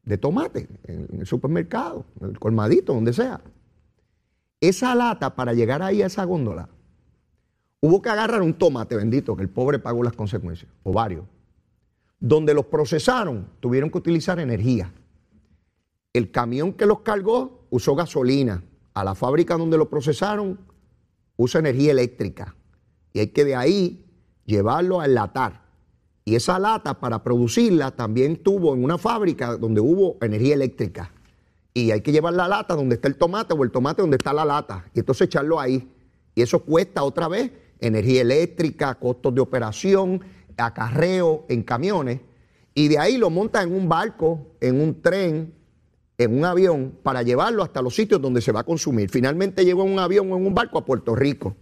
de 0.04 0.18
tomate 0.18 0.68
en 0.84 1.20
el 1.20 1.26
supermercado, 1.26 2.06
en 2.20 2.30
el 2.30 2.38
colmadito, 2.38 2.94
donde 2.94 3.12
sea. 3.12 3.40
Esa 4.60 4.94
lata, 4.94 5.34
para 5.34 5.52
llegar 5.52 5.82
ahí 5.82 6.00
a 6.02 6.06
esa 6.06 6.24
góndola, 6.24 6.68
hubo 7.80 8.00
que 8.00 8.08
agarrar 8.08 8.42
un 8.42 8.54
tomate 8.54 8.96
bendito, 8.96 9.36
que 9.36 9.42
el 9.42 9.50
pobre 9.50 9.78
pagó 9.78 10.02
las 10.02 10.14
consecuencias, 10.14 10.70
o 10.82 10.92
varios. 10.92 11.24
Donde 12.18 12.54
los 12.54 12.66
procesaron, 12.66 13.48
tuvieron 13.60 13.90
que 13.90 13.98
utilizar 13.98 14.38
energía. 14.40 14.92
El 16.12 16.30
camión 16.30 16.72
que 16.72 16.86
los 16.86 17.00
cargó 17.00 17.66
usó 17.70 17.94
gasolina. 17.94 18.62
A 18.94 19.04
la 19.04 19.14
fábrica 19.14 19.58
donde 19.58 19.76
lo 19.76 19.90
procesaron 19.90 20.58
usa 21.36 21.60
energía 21.60 21.92
eléctrica. 21.92 22.55
Y 23.16 23.18
hay 23.18 23.28
que 23.28 23.46
de 23.46 23.56
ahí 23.56 24.04
llevarlo 24.44 25.00
a 25.00 25.06
enlatar. 25.06 25.62
Y 26.26 26.34
esa 26.34 26.58
lata 26.58 27.00
para 27.00 27.22
producirla 27.22 27.90
también 27.90 28.36
tuvo 28.36 28.74
en 28.74 28.84
una 28.84 28.98
fábrica 28.98 29.56
donde 29.56 29.80
hubo 29.80 30.18
energía 30.20 30.52
eléctrica. 30.52 31.10
Y 31.72 31.92
hay 31.92 32.02
que 32.02 32.12
llevar 32.12 32.34
la 32.34 32.46
lata 32.46 32.74
donde 32.74 32.96
está 32.96 33.08
el 33.08 33.16
tomate 33.16 33.54
o 33.54 33.64
el 33.64 33.70
tomate 33.70 34.02
donde 34.02 34.18
está 34.18 34.34
la 34.34 34.44
lata. 34.44 34.84
Y 34.92 34.98
entonces 34.98 35.28
echarlo 35.28 35.58
ahí. 35.58 35.90
Y 36.34 36.42
eso 36.42 36.58
cuesta 36.60 37.04
otra 37.04 37.26
vez 37.26 37.50
energía 37.80 38.20
eléctrica, 38.20 38.96
costos 38.96 39.34
de 39.34 39.40
operación, 39.40 40.20
acarreo 40.58 41.46
en 41.48 41.62
camiones. 41.62 42.20
Y 42.74 42.88
de 42.88 42.98
ahí 42.98 43.16
lo 43.16 43.30
montan 43.30 43.68
en 43.68 43.74
un 43.74 43.88
barco, 43.88 44.56
en 44.60 44.78
un 44.78 45.00
tren, 45.00 45.54
en 46.18 46.36
un 46.36 46.44
avión, 46.44 46.98
para 47.02 47.22
llevarlo 47.22 47.62
hasta 47.62 47.80
los 47.80 47.94
sitios 47.94 48.20
donde 48.20 48.42
se 48.42 48.52
va 48.52 48.60
a 48.60 48.64
consumir. 48.64 49.08
Finalmente 49.08 49.64
llegó 49.64 49.86
en 49.86 49.92
un 49.94 50.00
avión 50.00 50.30
o 50.30 50.36
en 50.36 50.46
un 50.46 50.54
barco 50.54 50.76
a 50.76 50.84
Puerto 50.84 51.16
Rico. 51.16 51.56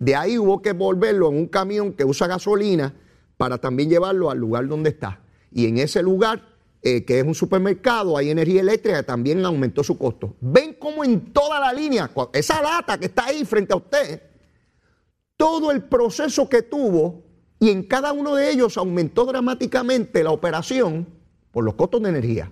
De 0.00 0.16
ahí 0.16 0.38
hubo 0.38 0.62
que 0.62 0.72
volverlo 0.72 1.28
en 1.28 1.36
un 1.36 1.46
camión 1.46 1.92
que 1.92 2.06
usa 2.06 2.26
gasolina 2.26 2.94
para 3.36 3.58
también 3.58 3.90
llevarlo 3.90 4.30
al 4.30 4.38
lugar 4.38 4.66
donde 4.66 4.90
está. 4.90 5.20
Y 5.52 5.66
en 5.66 5.76
ese 5.76 6.02
lugar, 6.02 6.42
eh, 6.82 7.04
que 7.04 7.20
es 7.20 7.26
un 7.26 7.34
supermercado, 7.34 8.16
hay 8.16 8.30
energía 8.30 8.62
eléctrica, 8.62 9.02
también 9.02 9.44
aumentó 9.44 9.84
su 9.84 9.98
costo. 9.98 10.36
Ven 10.40 10.74
cómo 10.80 11.04
en 11.04 11.32
toda 11.32 11.60
la 11.60 11.70
línea, 11.72 12.10
esa 12.32 12.62
lata 12.62 12.98
que 12.98 13.06
está 13.06 13.26
ahí 13.26 13.44
frente 13.44 13.74
a 13.74 13.76
usted, 13.76 14.22
todo 15.36 15.70
el 15.70 15.82
proceso 15.82 16.48
que 16.48 16.62
tuvo 16.62 17.22
y 17.58 17.68
en 17.68 17.82
cada 17.82 18.12
uno 18.12 18.34
de 18.34 18.50
ellos 18.50 18.78
aumentó 18.78 19.26
dramáticamente 19.26 20.24
la 20.24 20.30
operación 20.30 21.06
por 21.52 21.62
los 21.62 21.74
costos 21.74 22.02
de 22.02 22.08
energía. 22.08 22.50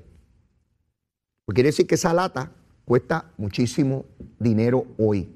Pues 1.47 1.55
quiere 1.55 1.69
decir 1.69 1.87
que 1.87 1.95
esa 1.95 2.13
lata 2.13 2.53
cuesta 2.85 3.33
muchísimo 3.39 4.05
dinero 4.39 4.85
hoy, 4.99 5.35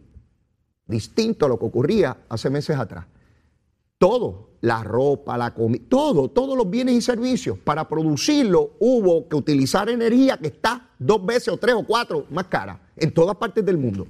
distinto 0.93 1.47
a 1.47 1.49
lo 1.49 1.59
que 1.59 1.65
ocurría 1.65 2.17
hace 2.29 2.49
meses 2.49 2.79
atrás. 2.79 3.07
Todo, 3.99 4.51
la 4.61 4.85
ropa, 4.85 5.37
la 5.37 5.53
comida, 5.53 5.83
todo, 5.89 6.29
todos 6.29 6.57
los 6.57 6.71
bienes 6.71 6.95
y 6.95 7.01
servicios. 7.03 7.59
Para 7.59 7.89
producirlo 7.89 8.77
hubo 8.79 9.29
que 9.29 9.35
utilizar 9.37 9.89
energía 9.89 10.39
que 10.39 10.49
está 10.49 10.91
dos 10.99 11.25
veces 11.27 11.49
o 11.49 11.57
tres 11.57 11.75
o 11.75 11.85
cuatro 11.85 12.27
más 12.31 12.47
cara 12.47 12.81
en 12.97 13.13
todas 13.13 13.37
partes 13.37 13.65
del 13.65 13.79
mundo. 13.79 14.07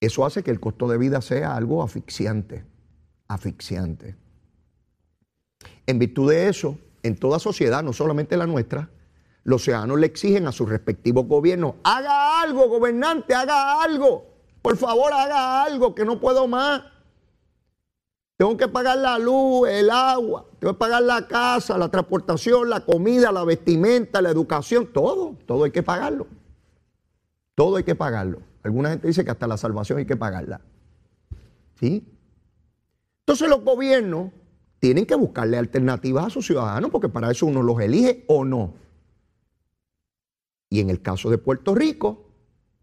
Eso 0.00 0.26
hace 0.26 0.42
que 0.42 0.50
el 0.50 0.60
costo 0.60 0.86
de 0.88 0.98
vida 0.98 1.22
sea 1.22 1.56
algo 1.56 1.82
asfixiante, 1.82 2.64
asfixiante. 3.28 4.14
En 5.86 5.98
virtud 5.98 6.30
de 6.30 6.48
eso, 6.48 6.78
en 7.02 7.16
toda 7.16 7.38
sociedad, 7.38 7.82
no 7.82 7.92
solamente 7.92 8.36
la 8.36 8.46
nuestra, 8.46 8.90
los 9.44 9.62
ciudadanos 9.62 9.98
le 9.98 10.06
exigen 10.06 10.46
a 10.46 10.52
sus 10.52 10.68
respectivos 10.68 11.26
gobiernos, 11.26 11.76
haga 11.84 12.42
algo, 12.42 12.68
gobernante, 12.68 13.34
haga 13.34 13.82
algo. 13.82 14.35
Por 14.66 14.76
favor, 14.76 15.12
haga 15.12 15.62
algo, 15.62 15.94
que 15.94 16.04
no 16.04 16.18
puedo 16.18 16.48
más. 16.48 16.82
Tengo 18.36 18.56
que 18.56 18.66
pagar 18.66 18.98
la 18.98 19.16
luz, 19.16 19.68
el 19.68 19.88
agua, 19.90 20.44
tengo 20.58 20.72
que 20.72 20.78
pagar 20.80 21.02
la 21.02 21.28
casa, 21.28 21.78
la 21.78 21.88
transportación, 21.88 22.68
la 22.68 22.84
comida, 22.84 23.30
la 23.30 23.44
vestimenta, 23.44 24.20
la 24.20 24.30
educación, 24.30 24.88
todo, 24.92 25.36
todo 25.46 25.62
hay 25.62 25.70
que 25.70 25.84
pagarlo. 25.84 26.26
Todo 27.54 27.76
hay 27.76 27.84
que 27.84 27.94
pagarlo. 27.94 28.40
Alguna 28.64 28.90
gente 28.90 29.06
dice 29.06 29.24
que 29.24 29.30
hasta 29.30 29.46
la 29.46 29.56
salvación 29.56 30.00
hay 30.00 30.06
que 30.06 30.16
pagarla. 30.16 30.60
¿Sí? 31.78 32.04
Entonces 33.20 33.48
los 33.48 33.62
gobiernos 33.62 34.32
tienen 34.80 35.06
que 35.06 35.14
buscarle 35.14 35.58
alternativas 35.58 36.26
a 36.26 36.30
sus 36.30 36.44
ciudadanos 36.44 36.90
porque 36.90 37.08
para 37.08 37.30
eso 37.30 37.46
uno 37.46 37.62
los 37.62 37.78
elige 37.80 38.24
o 38.26 38.44
no. 38.44 38.74
Y 40.70 40.80
en 40.80 40.90
el 40.90 41.02
caso 41.02 41.30
de 41.30 41.38
Puerto 41.38 41.72
Rico, 41.72 42.24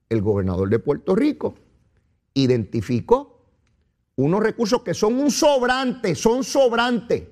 el 0.08 0.22
gobernador 0.22 0.70
de 0.70 0.80
Puerto 0.80 1.14
Rico 1.14 1.56
identificó 2.34 3.42
unos 4.16 4.42
recursos 4.42 4.84
que 4.84 4.94
son 4.94 5.16
un 5.16 5.32
sobrante, 5.32 6.16
son 6.16 6.44
sobrantes. 6.44 7.24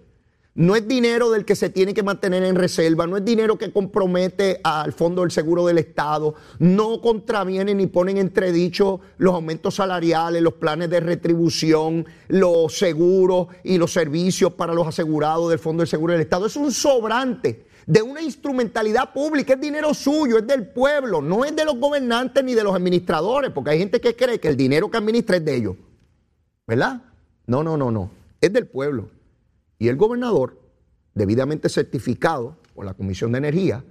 No 0.53 0.75
es 0.75 0.86
dinero 0.86 1.31
del 1.31 1.46
que 1.46 1.55
se 1.55 1.70
tiene 1.70 1.93
que 1.93 2.03
mantener 2.03 2.43
en 2.43 2.55
reserva, 2.58 3.08
no 3.08 3.15
es 3.15 3.24
dinero 3.24 3.58
que 3.58 3.72
compromete 3.72 4.60
al 4.65 4.91
Fondo 4.91 5.22
del 5.22 5.31
Seguro 5.31 5.65
del 5.65 5.77
Estado, 5.77 6.36
no 6.60 7.00
contraviene 7.00 7.74
ni 7.74 7.88
ponen 7.88 8.17
entredicho 8.17 9.00
los 9.17 9.34
aumentos 9.34 9.75
salariales, 9.75 10.41
los 10.41 10.55
planes 10.55 10.89
de 10.89 11.00
retribución, 11.00 12.05
los 12.27 12.77
seguros 12.77 13.48
y 13.63 13.77
los 13.77 13.93
servicios 13.93 14.51
para 14.51 14.74
los 14.74 14.88
asegurados 14.88 15.50
del 15.50 15.60
Fondo 15.60 15.81
del 15.81 15.88
Seguro 15.88 16.12
del 16.12 16.24
Estado. 16.24 16.48
Es 16.48 16.58
un 16.58 16.74
sobrante 16.74 17.70
de 17.85 18.01
una 18.01 18.21
instrumentalidad 18.21 19.13
pública, 19.13 19.53
es 19.53 19.61
dinero 19.61 19.93
suyo, 19.93 20.38
es 20.38 20.47
del 20.47 20.67
pueblo, 20.67 21.21
no 21.21 21.45
es 21.45 21.55
de 21.55 21.65
los 21.65 21.77
gobernantes 21.77 22.43
ni 22.43 22.53
de 22.53 22.63
los 22.63 22.75
administradores, 22.75 23.51
porque 23.51 23.71
hay 23.71 23.79
gente 23.79 24.00
que 24.00 24.15
cree 24.15 24.39
que 24.39 24.47
el 24.47 24.57
dinero 24.57 24.89
que 24.89 24.97
administra 24.97 25.38
es 25.38 25.45
de 25.45 25.55
ellos. 25.55 25.75
¿verdad? 26.71 27.01
No, 27.47 27.63
no, 27.63 27.75
no, 27.75 27.91
no. 27.91 28.11
Es 28.39 28.53
del 28.53 28.65
pueblo. 28.65 29.09
Y 29.77 29.89
el 29.89 29.97
gobernador, 29.97 30.57
debidamente 31.13 31.67
certificado 31.67 32.57
por 32.73 32.85
la 32.85 32.93
Comisión 32.93 33.33
de 33.33 33.39
Energía, 33.39 33.83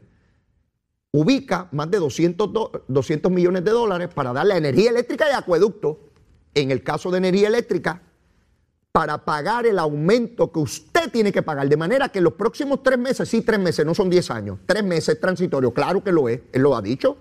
ubica 1.12 1.68
más 1.72 1.90
de 1.90 1.98
200, 1.98 2.50
200 2.88 3.30
millones 3.30 3.64
de 3.64 3.70
dólares 3.72 4.08
para 4.14 4.32
darle 4.32 4.56
energía 4.56 4.90
eléctrica 4.90 5.26
y 5.30 5.34
acueducto, 5.34 6.10
en 6.54 6.70
el 6.70 6.82
caso 6.82 7.10
de 7.10 7.18
energía 7.18 7.48
eléctrica, 7.48 8.02
para 8.92 9.24
pagar 9.24 9.66
el 9.66 9.78
aumento 9.78 10.50
que 10.50 10.58
usted 10.58 11.10
tiene 11.10 11.32
que 11.32 11.42
pagar. 11.42 11.68
De 11.68 11.76
manera 11.76 12.08
que 12.08 12.18
en 12.18 12.24
los 12.24 12.34
próximos 12.34 12.82
tres 12.82 12.98
meses, 12.98 13.28
sí, 13.28 13.42
tres 13.42 13.60
meses, 13.60 13.86
no 13.86 13.94
son 13.94 14.10
diez 14.10 14.30
años, 14.30 14.58
tres 14.66 14.82
meses 14.82 15.20
transitorio, 15.20 15.72
claro 15.72 16.02
que 16.02 16.12
lo 16.12 16.28
es, 16.28 16.40
él 16.52 16.62
lo 16.62 16.76
ha 16.76 16.82
dicho, 16.82 17.18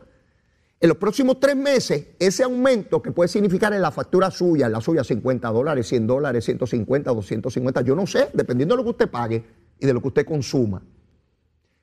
en 0.81 0.87
los 0.87 0.97
próximos 0.97 1.39
tres 1.39 1.57
meses, 1.57 2.07
ese 2.19 2.43
aumento 2.43 3.01
que 3.01 3.11
puede 3.11 3.27
significar 3.27 3.73
en 3.73 3.81
la 3.81 3.91
factura 3.91 4.31
suya, 4.31 4.69
la 4.69 4.79
suya 4.79 5.03
50 5.03 5.49
dólares, 5.49 5.87
100 5.87 6.07
dólares, 6.07 6.45
150, 6.45 7.11
250, 7.11 7.81
yo 7.81 7.95
no 7.95 8.07
sé, 8.07 8.29
dependiendo 8.33 8.75
de 8.75 8.77
lo 8.77 8.83
que 8.85 8.89
usted 8.91 9.09
pague 9.09 9.43
y 9.77 9.85
de 9.85 9.93
lo 9.93 10.01
que 10.01 10.07
usted 10.07 10.25
consuma, 10.25 10.81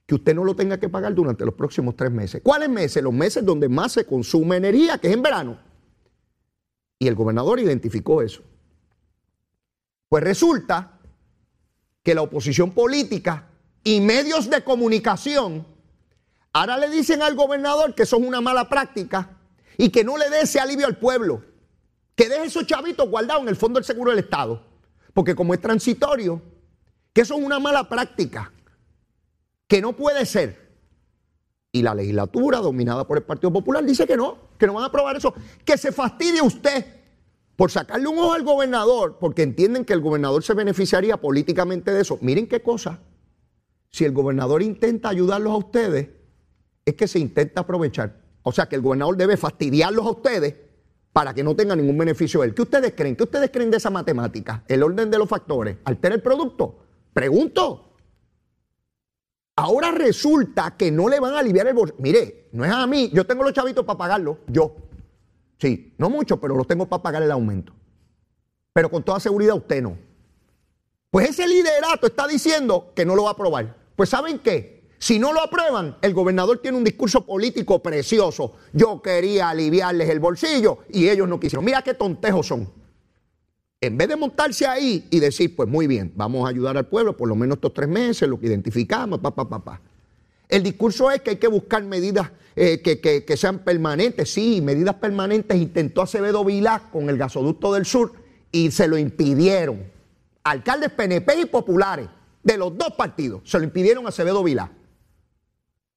que 0.07 0.15
usted 0.15 0.35
no 0.35 0.45
lo 0.45 0.57
tenga 0.57 0.79
que 0.79 0.89
pagar 0.89 1.15
durante 1.15 1.45
los 1.45 1.55
próximos 1.55 1.95
tres 1.95 2.11
meses. 2.11 2.41
¿Cuáles 2.43 2.71
meses? 2.71 3.03
Los 3.03 3.13
meses 3.13 3.45
donde 3.45 3.69
más 3.69 3.93
se 3.93 4.07
consume 4.07 4.57
energía, 4.57 4.97
que 4.97 5.09
es 5.09 5.15
en 5.15 5.23
verano. 5.23 5.59
Y 6.99 7.07
el 7.07 7.15
gobernador 7.15 7.61
identificó 7.61 8.23
eso. 8.23 8.43
Pues 10.09 10.23
resulta 10.23 10.99
que 12.03 12.15
la 12.15 12.23
oposición 12.23 12.71
política 12.71 13.49
y 13.83 14.01
medios 14.01 14.49
de 14.49 14.63
comunicación 14.63 15.67
ahora 16.53 16.79
le 16.79 16.89
dicen 16.89 17.23
al 17.23 17.35
gobernador 17.35 17.95
que 17.95 18.05
eso 18.05 18.17
es 18.17 18.23
una 18.23 18.41
mala 18.41 18.69
práctica 18.69 19.31
y 19.77 19.91
que 19.91 20.05
no 20.05 20.17
le 20.17 20.31
dé 20.31 20.43
ese 20.43 20.61
alivio 20.61 20.87
al 20.87 20.99
pueblo, 20.99 21.43
que 22.15 22.29
deje 22.29 22.45
esos 22.45 22.67
chavitos 22.67 23.09
guardados 23.11 23.43
en 23.43 23.49
el 23.49 23.57
Fondo 23.57 23.79
del 23.79 23.85
Seguro 23.85 24.11
del 24.11 24.21
Estado, 24.21 24.63
porque 25.13 25.35
como 25.35 25.53
es 25.53 25.61
transitorio, 25.61 26.41
que 27.13 27.23
eso 27.23 27.37
es 27.37 27.43
una 27.43 27.59
mala 27.59 27.89
práctica, 27.89 28.53
que 29.67 29.83
no 29.83 29.95
puede 29.95 30.25
ser. 30.27 30.67
Y 31.73 31.83
la 31.83 31.95
legislatura, 31.95 32.59
dominada 32.59 33.07
por 33.07 33.19
el 33.19 33.25
Partido 33.25 33.53
Popular, 33.53 33.85
dice 33.85 34.07
que 34.07 34.17
no, 34.17 34.39
que 34.59 34.67
no 34.67 34.75
van 34.75 34.85
a 34.85 34.87
aprobar 34.87 35.17
eso. 35.17 35.35
Que 35.65 35.77
se 35.77 35.93
fastidie 35.93 36.41
usted 36.41 36.96
por 37.57 37.71
sacarle 37.71 38.07
un 38.07 38.19
ojo 38.19 38.35
al 38.35 38.45
gobernador, 38.45 39.17
porque 39.19 39.43
entienden 39.43 39.85
que 39.85 39.95
el 39.95 40.01
gobernador 40.01 40.43
se 40.43 40.55
beneficiaría 40.55 41.17
políticamente 41.17 41.91
de 41.91 42.03
eso. 42.03 42.19
Miren 42.21 42.47
qué 42.47 42.63
cosa. 42.63 43.01
Si 43.91 44.05
el 44.05 44.13
gobernador 44.13 44.63
intenta 44.63 45.09
ayudarlos 45.09 45.53
a 45.53 45.57
ustedes, 45.57 46.11
es 46.85 46.95
que 46.95 47.09
se 47.09 47.19
intenta 47.19 47.63
aprovechar. 47.63 48.21
O 48.43 48.53
sea 48.53 48.67
que 48.67 48.77
el 48.77 48.83
gobernador 48.83 49.17
debe 49.17 49.37
fastidiarlos 49.37 50.05
a 50.05 50.11
ustedes 50.11 50.55
para 51.13 51.33
que 51.33 51.43
no 51.43 51.57
tengan 51.57 51.79
ningún 51.79 51.97
beneficio 51.97 52.45
él. 52.45 52.55
¿Qué 52.55 52.61
ustedes 52.61 52.93
creen? 52.95 53.17
¿Qué 53.17 53.25
ustedes 53.25 53.51
creen 53.51 53.71
de 53.71 53.79
esa 53.79 53.89
matemática? 53.89 54.63
¿El 54.69 54.83
orden 54.83 55.11
de 55.11 55.19
los 55.19 55.29
factores? 55.29 55.79
¿Altera 55.85 56.15
el 56.15 56.21
producto? 56.21 56.79
Pregunto. 57.15 57.95
Ahora 59.57 59.91
resulta 59.91 60.77
que 60.77 60.91
no 60.91 61.09
le 61.09 61.19
van 61.19 61.33
a 61.33 61.39
aliviar 61.39 61.67
el 61.67 61.73
bolsillo. 61.73 61.99
Mire, 62.03 62.51
no 62.53 62.67
es 62.67 62.71
a 62.71 62.87
mí, 62.87 63.11
yo 63.15 63.25
tengo 63.25 63.43
los 63.43 63.55
chavitos 63.55 63.87
para 63.87 63.97
pagarlo, 63.97 64.41
yo. 64.47 64.77
Sí, 65.59 65.95
no 65.99 66.11
mucho, 66.11 66.41
pero 66.41 66.57
los 66.57 66.67
tengo 66.67 66.87
para 66.87 67.03
pagar 67.03 67.23
el 67.23 67.31
aumento. 67.31 67.73
Pero 68.73 68.91
con 68.91 69.03
toda 69.03 69.21
seguridad 69.21 69.57
usted 69.57 69.83
no. 69.83 69.97
Pues 71.11 71.31
ese 71.31 71.49
liderato 71.49 72.07
está 72.07 72.27
diciendo 72.27 72.93
que 72.95 73.07
no 73.07 73.15
lo 73.15 73.23
va 73.25 73.31
a 73.31 73.33
aprobar. 73.33 73.77
Pues 73.97 74.11
¿saben 74.11 74.39
qué? 74.39 74.77
Si 74.99 75.19
no 75.19 75.33
lo 75.33 75.41
aprueban, 75.41 75.97
el 76.03 76.15
gobernador 76.15 76.59
tiene 76.59 76.77
un 76.77 76.85
discurso 76.85 77.25
político 77.25 77.83
precioso. 77.83 78.55
Yo 78.73 79.01
quería 79.01 79.49
aliviarles 79.49 80.09
el 80.09 80.21
bolsillo 80.21 80.79
y 80.91 81.09
ellos 81.09 81.29
no 81.29 81.41
quisieron. 81.41 81.65
Mira 81.65 81.83
qué 81.83 81.95
tontejos 81.95 82.47
son. 82.47 82.71
En 83.81 83.97
vez 83.97 84.09
de 84.09 84.17
montarse 84.17 84.67
ahí 84.67 85.07
y 85.11 85.21
decir, 85.21 85.55
pues 85.55 85.69
muy 85.69 85.87
bien, 85.87 86.13
vamos 86.17 86.47
a 86.47 86.51
ayudar 86.51 86.77
al 86.77 86.87
pueblo 86.87 87.17
por 87.17 87.29
lo 87.29 87.37
menos 87.37 87.57
estos 87.57 87.75
tres 87.75 87.89
meses, 87.89 88.29
lo 88.29 88.41
que 88.41 88.47
identificamos, 88.47 89.21
papá, 89.21 89.49
papá. 89.49 89.65
Pa, 89.65 89.73
pa. 89.73 89.83
El 90.49 90.63
discurso 90.63 91.11
es 91.11 91.21
que 91.21 91.31
hay 91.31 91.37
que 91.37 91.49
buscar 91.49 91.83
medidas 91.83 92.31
eh, 92.59 92.81
que, 92.81 93.37
sean 93.37 93.59
permanentes. 93.59 94.33
Sí, 94.33 94.63
medidas 94.63 94.95
permanentes 94.95 95.59
intentó 95.59 96.01
Acevedo 96.01 96.43
Vilá 96.43 96.89
con 96.91 97.11
el 97.11 97.19
gasoducto 97.19 97.75
del 97.75 97.85
sur 97.85 98.13
y 98.51 98.71
se 98.71 98.89
lo 98.89 98.97
impidieron. 98.97 99.93
Alcaldes 100.43 100.91
PNP 100.93 101.41
y 101.41 101.45
populares 101.45 102.09
de 102.43 102.57
los 102.57 102.77
dos 102.79 102.95
partidos 102.97 103.43
se 103.45 103.59
lo 103.59 103.65
impidieron 103.65 104.07
a 104.07 104.09
Acevedo 104.09 104.43
Vilá. 104.43 104.73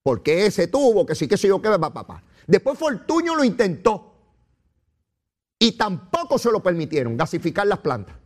Porque 0.04 0.46
ese 0.46 0.68
tuvo, 0.68 1.06
que 1.06 1.16
sí, 1.16 1.30
que 1.30 1.38
sí, 1.38 1.48
yo, 1.48 1.62
que 1.62 1.70
papá, 1.70 1.94
papá. 1.94 2.24
Después 2.46 2.78
Fortuño 2.78 3.36
lo 3.36 3.46
intentó 3.46 4.16
y 5.58 5.74
tampoco 5.74 6.38
se 6.38 6.52
lo 6.52 6.62
permitieron 6.62 7.16
gasificar 7.16 7.68
las 7.68 7.80
plantas. 7.80 8.18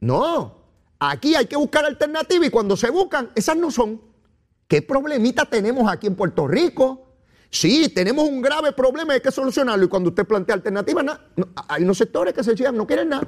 No, 0.00 0.56
aquí 0.98 1.36
hay 1.36 1.46
que 1.46 1.56
buscar 1.56 1.84
alternativas 1.84 2.48
y 2.48 2.50
cuando 2.50 2.76
se 2.76 2.90
buscan, 2.90 3.30
esas 3.36 3.56
no 3.56 3.70
son. 3.70 4.00
¿Qué 4.66 4.82
problemita 4.82 5.44
tenemos 5.44 5.90
aquí 5.90 6.08
en 6.08 6.16
Puerto 6.16 6.48
Rico? 6.48 7.07
Sí, 7.50 7.88
tenemos 7.88 8.28
un 8.28 8.42
grave 8.42 8.72
problema, 8.72 9.14
hay 9.14 9.20
que 9.20 9.30
solucionarlo. 9.30 9.84
Y 9.84 9.88
cuando 9.88 10.10
usted 10.10 10.26
plantea 10.26 10.54
alternativas, 10.54 11.18
hay 11.68 11.82
unos 11.82 11.96
sectores 11.96 12.34
que 12.34 12.44
se 12.44 12.50
decían, 12.52 12.76
no 12.76 12.86
quieren 12.86 13.08
nada. 13.08 13.26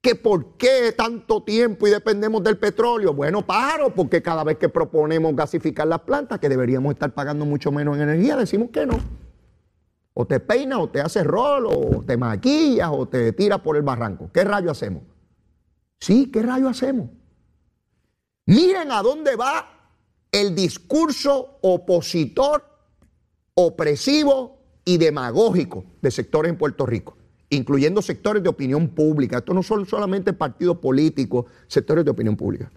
¿Que 0.00 0.14
por 0.14 0.56
qué 0.56 0.92
tanto 0.92 1.42
tiempo 1.42 1.86
y 1.86 1.90
dependemos 1.90 2.42
del 2.42 2.58
petróleo? 2.58 3.14
Bueno, 3.14 3.46
paro, 3.46 3.94
porque 3.94 4.22
cada 4.22 4.44
vez 4.44 4.58
que 4.58 4.68
proponemos 4.68 5.34
gasificar 5.34 5.86
las 5.86 6.00
plantas, 6.00 6.38
que 6.38 6.48
deberíamos 6.48 6.92
estar 6.92 7.12
pagando 7.14 7.46
mucho 7.46 7.72
menos 7.72 7.96
en 7.96 8.02
energía, 8.02 8.36
decimos 8.36 8.70
que 8.70 8.84
no. 8.84 8.98
O 10.12 10.26
te 10.26 10.40
peinas, 10.40 10.78
o 10.78 10.88
te 10.88 11.00
haces 11.00 11.24
rol, 11.24 11.66
o 11.66 12.04
te 12.06 12.16
maquillas, 12.16 12.90
o 12.92 13.06
te 13.06 13.32
tiras 13.32 13.60
por 13.60 13.76
el 13.76 13.82
barranco. 13.82 14.30
¿Qué 14.32 14.44
rayo 14.44 14.70
hacemos? 14.70 15.02
Sí, 15.98 16.30
¿qué 16.30 16.42
rayo 16.42 16.68
hacemos? 16.68 17.08
Miren 18.46 18.92
a 18.92 19.02
dónde 19.02 19.36
va 19.36 19.90
el 20.30 20.54
discurso 20.54 21.58
opositor, 21.62 22.73
opresivo 23.54 24.58
y 24.84 24.98
demagógico 24.98 25.84
de 26.02 26.10
sectores 26.10 26.50
en 26.50 26.58
Puerto 26.58 26.86
Rico, 26.86 27.16
incluyendo 27.50 28.02
sectores 28.02 28.42
de 28.42 28.48
opinión 28.48 28.88
pública. 28.88 29.38
Esto 29.38 29.54
no 29.54 29.62
son 29.62 29.86
solamente 29.86 30.32
partidos 30.32 30.78
políticos, 30.78 31.46
sectores 31.68 32.04
de 32.04 32.10
opinión 32.10 32.36
pública. 32.36 32.70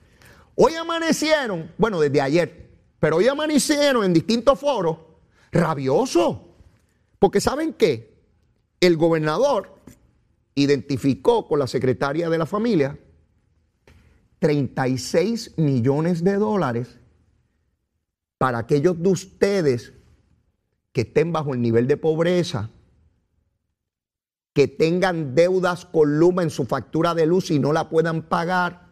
Hoy 0.55 0.73
amanecieron, 0.75 1.71
bueno, 1.77 1.99
desde 1.99 2.21
ayer, 2.21 2.69
pero 2.99 3.17
hoy 3.17 3.27
amanecieron 3.27 4.05
en 4.05 4.13
distintos 4.13 4.59
foros 4.59 4.97
rabiosos 5.51 6.37
porque 7.19 7.41
saben 7.41 7.73
qué? 7.73 8.15
El 8.79 8.97
gobernador 8.97 9.75
identificó 10.55 11.47
con 11.47 11.59
la 11.59 11.67
secretaria 11.67 12.29
de 12.29 12.37
la 12.37 12.45
familia 12.45 12.97
36 14.39 15.57
millones 15.57 16.23
de 16.23 16.35
dólares 16.35 16.99
para 18.37 18.59
aquellos 18.59 19.01
de 19.01 19.09
ustedes 19.09 19.93
que 20.97 21.01
estén 21.01 21.31
bajo 21.31 21.53
el 21.53 21.61
nivel 21.61 21.85
de 21.85 21.95
pobreza, 21.95 22.71
que 24.55 24.67
tengan 24.67 25.35
deudas 25.35 25.85
con 25.85 26.17
Luma 26.17 26.41
en 26.41 26.49
su 26.49 26.65
factura 26.65 27.13
de 27.13 27.27
luz 27.27 27.51
y 27.51 27.59
no 27.59 27.71
la 27.71 27.87
puedan 27.87 28.23
pagar, 28.23 28.87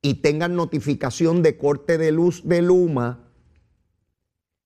y 0.00 0.22
tengan 0.22 0.56
notificación 0.56 1.42
de 1.42 1.58
corte 1.58 1.98
de 1.98 2.10
luz 2.10 2.48
de 2.48 2.62
Luma, 2.62 3.28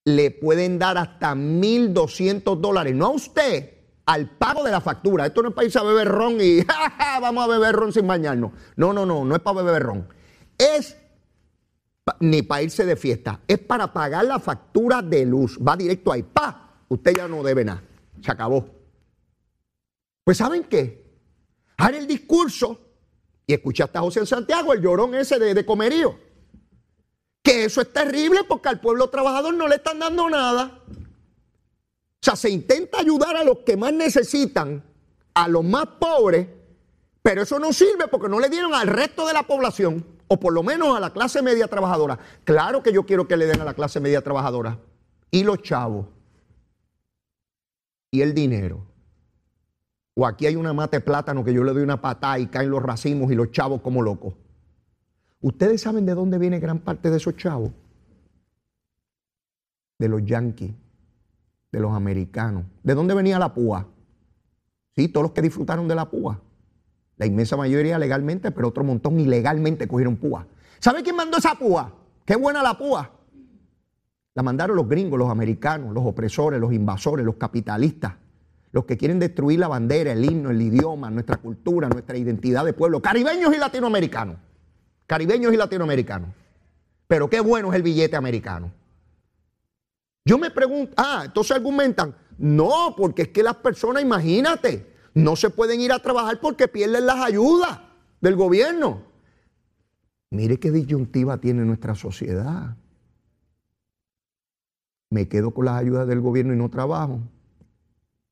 le 0.04 0.30
pueden 0.30 0.78
dar 0.78 0.96
hasta 0.96 1.34
1.200 1.34 2.60
dólares, 2.60 2.94
no 2.94 3.06
a 3.06 3.10
usted, 3.10 3.70
al 4.06 4.30
pago 4.30 4.62
de 4.62 4.70
la 4.70 4.80
factura. 4.80 5.26
Esto 5.26 5.42
no 5.42 5.48
es 5.48 5.54
para 5.56 5.64
irse 5.64 5.80
a 5.80 5.82
beber 5.82 6.06
ron 6.06 6.40
y 6.40 6.60
vamos 7.20 7.42
a 7.42 7.48
beber 7.48 7.74
ron 7.74 7.92
sin 7.92 8.06
bañarnos. 8.06 8.52
No, 8.76 8.92
no, 8.92 9.04
no, 9.04 9.24
no 9.24 9.34
es 9.34 9.42
para 9.42 9.60
beber 9.60 9.82
ron. 9.82 10.06
Es 10.56 10.96
ni 12.20 12.42
para 12.42 12.62
irse 12.62 12.84
de 12.84 12.96
fiesta, 12.96 13.40
es 13.46 13.58
para 13.58 13.92
pagar 13.92 14.24
la 14.24 14.38
factura 14.38 15.02
de 15.02 15.24
luz. 15.24 15.58
Va 15.58 15.76
directo 15.76 16.12
ahí, 16.12 16.22
pa, 16.22 16.84
usted 16.88 17.16
ya 17.16 17.28
no 17.28 17.42
debe 17.42 17.64
nada. 17.64 17.82
Se 18.20 18.30
acabó. 18.30 18.68
Pues 20.22 20.38
¿saben 20.38 20.64
qué? 20.64 21.04
Haré 21.76 21.98
el 21.98 22.06
discurso 22.06 22.80
y 23.46 23.54
escuchaste 23.54 23.98
a 23.98 24.02
José 24.02 24.24
Santiago, 24.26 24.72
el 24.72 24.80
llorón 24.80 25.14
ese 25.14 25.38
de, 25.38 25.54
de 25.54 25.66
comerío. 25.66 26.18
Que 27.42 27.64
eso 27.64 27.80
es 27.80 27.92
terrible 27.92 28.40
porque 28.48 28.68
al 28.68 28.80
pueblo 28.80 29.08
trabajador 29.10 29.54
no 29.54 29.68
le 29.68 29.76
están 29.76 29.98
dando 29.98 30.28
nada. 30.30 30.80
O 30.88 32.24
sea, 32.24 32.36
se 32.36 32.48
intenta 32.48 33.00
ayudar 33.00 33.36
a 33.36 33.44
los 33.44 33.58
que 33.58 33.76
más 33.76 33.92
necesitan, 33.92 34.82
a 35.34 35.48
los 35.48 35.62
más 35.62 35.86
pobres, 35.98 36.46
pero 37.20 37.42
eso 37.42 37.58
no 37.58 37.72
sirve 37.72 38.08
porque 38.08 38.28
no 38.28 38.40
le 38.40 38.48
dieron 38.48 38.72
al 38.74 38.86
resto 38.86 39.26
de 39.26 39.34
la 39.34 39.42
población, 39.42 40.06
o 40.28 40.40
por 40.40 40.52
lo 40.52 40.62
menos 40.62 40.96
a 40.96 41.00
la 41.00 41.10
clase 41.10 41.42
media 41.42 41.68
trabajadora. 41.68 42.18
Claro 42.44 42.82
que 42.82 42.92
yo 42.92 43.04
quiero 43.04 43.28
que 43.28 43.36
le 43.36 43.46
den 43.46 43.60
a 43.60 43.64
la 43.64 43.74
clase 43.74 44.00
media 44.00 44.22
trabajadora. 44.22 44.78
Y 45.30 45.44
los 45.44 45.62
chavos. 45.62 46.06
Y 48.10 48.22
el 48.22 48.34
dinero. 48.34 48.86
O 50.14 50.26
aquí 50.26 50.46
hay 50.46 50.56
una 50.56 50.72
mate 50.72 51.00
plátano 51.00 51.44
que 51.44 51.52
yo 51.52 51.64
le 51.64 51.72
doy 51.72 51.82
una 51.82 52.00
patada 52.00 52.38
y 52.38 52.46
caen 52.46 52.70
los 52.70 52.82
racimos 52.82 53.32
y 53.32 53.34
los 53.34 53.50
chavos 53.50 53.80
como 53.80 54.00
locos. 54.00 54.34
¿Ustedes 55.40 55.82
saben 55.82 56.06
de 56.06 56.14
dónde 56.14 56.38
viene 56.38 56.60
gran 56.60 56.78
parte 56.78 57.10
de 57.10 57.16
esos 57.16 57.36
chavos? 57.36 57.70
De 59.98 60.08
los 60.08 60.24
yanquis, 60.24 60.72
de 61.72 61.80
los 61.80 61.92
americanos. 61.92 62.64
¿De 62.82 62.94
dónde 62.94 63.14
venía 63.14 63.38
la 63.38 63.52
púa? 63.52 63.86
Sí, 64.96 65.08
todos 65.08 65.24
los 65.24 65.32
que 65.32 65.42
disfrutaron 65.42 65.88
de 65.88 65.94
la 65.96 66.08
púa. 66.08 66.40
La 67.16 67.26
inmensa 67.26 67.56
mayoría 67.56 67.98
legalmente, 67.98 68.50
pero 68.50 68.68
otro 68.68 68.84
montón 68.84 69.20
ilegalmente 69.20 69.86
cogieron 69.86 70.16
púa. 70.16 70.46
¿Sabe 70.80 71.02
quién 71.02 71.16
mandó 71.16 71.38
esa 71.38 71.54
púa? 71.54 71.92
Qué 72.24 72.36
buena 72.36 72.62
la 72.62 72.76
púa. 72.76 73.10
La 74.34 74.42
mandaron 74.42 74.76
los 74.76 74.88
gringos, 74.88 75.18
los 75.18 75.30
americanos, 75.30 75.94
los 75.94 76.04
opresores, 76.04 76.60
los 76.60 76.72
invasores, 76.72 77.24
los 77.24 77.36
capitalistas, 77.36 78.14
los 78.72 78.84
que 78.84 78.96
quieren 78.96 79.20
destruir 79.20 79.60
la 79.60 79.68
bandera, 79.68 80.12
el 80.12 80.24
himno, 80.24 80.50
el 80.50 80.60
idioma, 80.60 81.10
nuestra 81.10 81.36
cultura, 81.36 81.88
nuestra 81.88 82.16
identidad 82.16 82.64
de 82.64 82.72
pueblo, 82.72 83.00
caribeños 83.00 83.54
y 83.54 83.58
latinoamericanos 83.58 84.36
caribeños 85.06 85.52
y 85.52 85.56
latinoamericanos. 85.56 86.30
Pero 87.06 87.28
qué 87.28 87.40
bueno 87.40 87.70
es 87.70 87.76
el 87.76 87.82
billete 87.82 88.16
americano. 88.16 88.72
Yo 90.24 90.38
me 90.38 90.50
pregunto, 90.50 90.94
ah, 90.96 91.22
entonces 91.26 91.56
argumentan, 91.56 92.14
no, 92.38 92.94
porque 92.96 93.22
es 93.22 93.28
que 93.28 93.42
las 93.42 93.56
personas, 93.56 94.02
imagínate, 94.02 94.93
no 95.14 95.36
se 95.36 95.48
pueden 95.48 95.80
ir 95.80 95.92
a 95.92 96.00
trabajar 96.00 96.40
porque 96.40 96.68
pierden 96.68 97.06
las 97.06 97.24
ayudas 97.24 97.80
del 98.20 98.34
gobierno. 98.34 99.02
Mire 100.30 100.58
qué 100.58 100.72
disyuntiva 100.72 101.38
tiene 101.38 101.64
nuestra 101.64 101.94
sociedad. 101.94 102.76
Me 105.10 105.28
quedo 105.28 105.52
con 105.52 105.66
las 105.66 105.80
ayudas 105.80 106.08
del 106.08 106.20
gobierno 106.20 106.52
y 106.52 106.56
no 106.56 106.68
trabajo, 106.68 107.20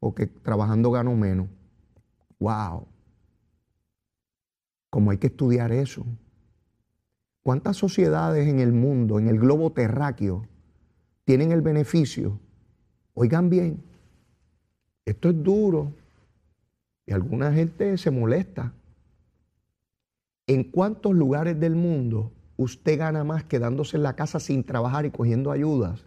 porque 0.01 0.27
trabajando 0.27 0.91
gano 0.91 1.15
menos. 1.15 1.49
¡Wow! 2.41 2.89
Como 4.91 5.13
hay 5.13 5.19
que 5.19 5.29
estudiar 5.29 5.71
eso. 5.71 6.05
¿Cuántas 7.43 7.77
sociedades 7.77 8.49
en 8.49 8.59
el 8.59 8.73
mundo, 8.73 9.21
en 9.21 9.29
el 9.29 9.39
globo 9.39 9.71
terráqueo, 9.71 10.49
tienen 11.25 11.53
el 11.53 11.63
beneficio? 11.63 12.41
Oigan 13.15 13.49
bien, 13.49 13.85
esto 15.05 15.29
es 15.29 15.41
duro 15.41 15.93
y 17.07 17.13
alguna 17.13 17.53
gente 17.53 17.97
se 17.99 18.11
molesta. 18.11 18.73
¿En 20.47 20.65
cuántos 20.65 21.15
lugares 21.15 21.59
del 21.59 21.77
mundo 21.77 22.33
usted 22.57 22.99
gana 22.99 23.25
más 23.25 23.45
quedándose 23.45 23.97
en 23.97 24.03
la 24.03 24.17
casa 24.17 24.41
sin 24.41 24.65
trabajar 24.65 25.07
y 25.07 25.11
cogiendo 25.11 25.51
ayudas 25.51 26.05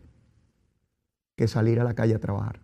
que 1.36 1.48
salir 1.48 1.80
a 1.80 1.84
la 1.84 1.94
calle 1.94 2.16
a 2.16 2.20
trabajar? 2.20 2.60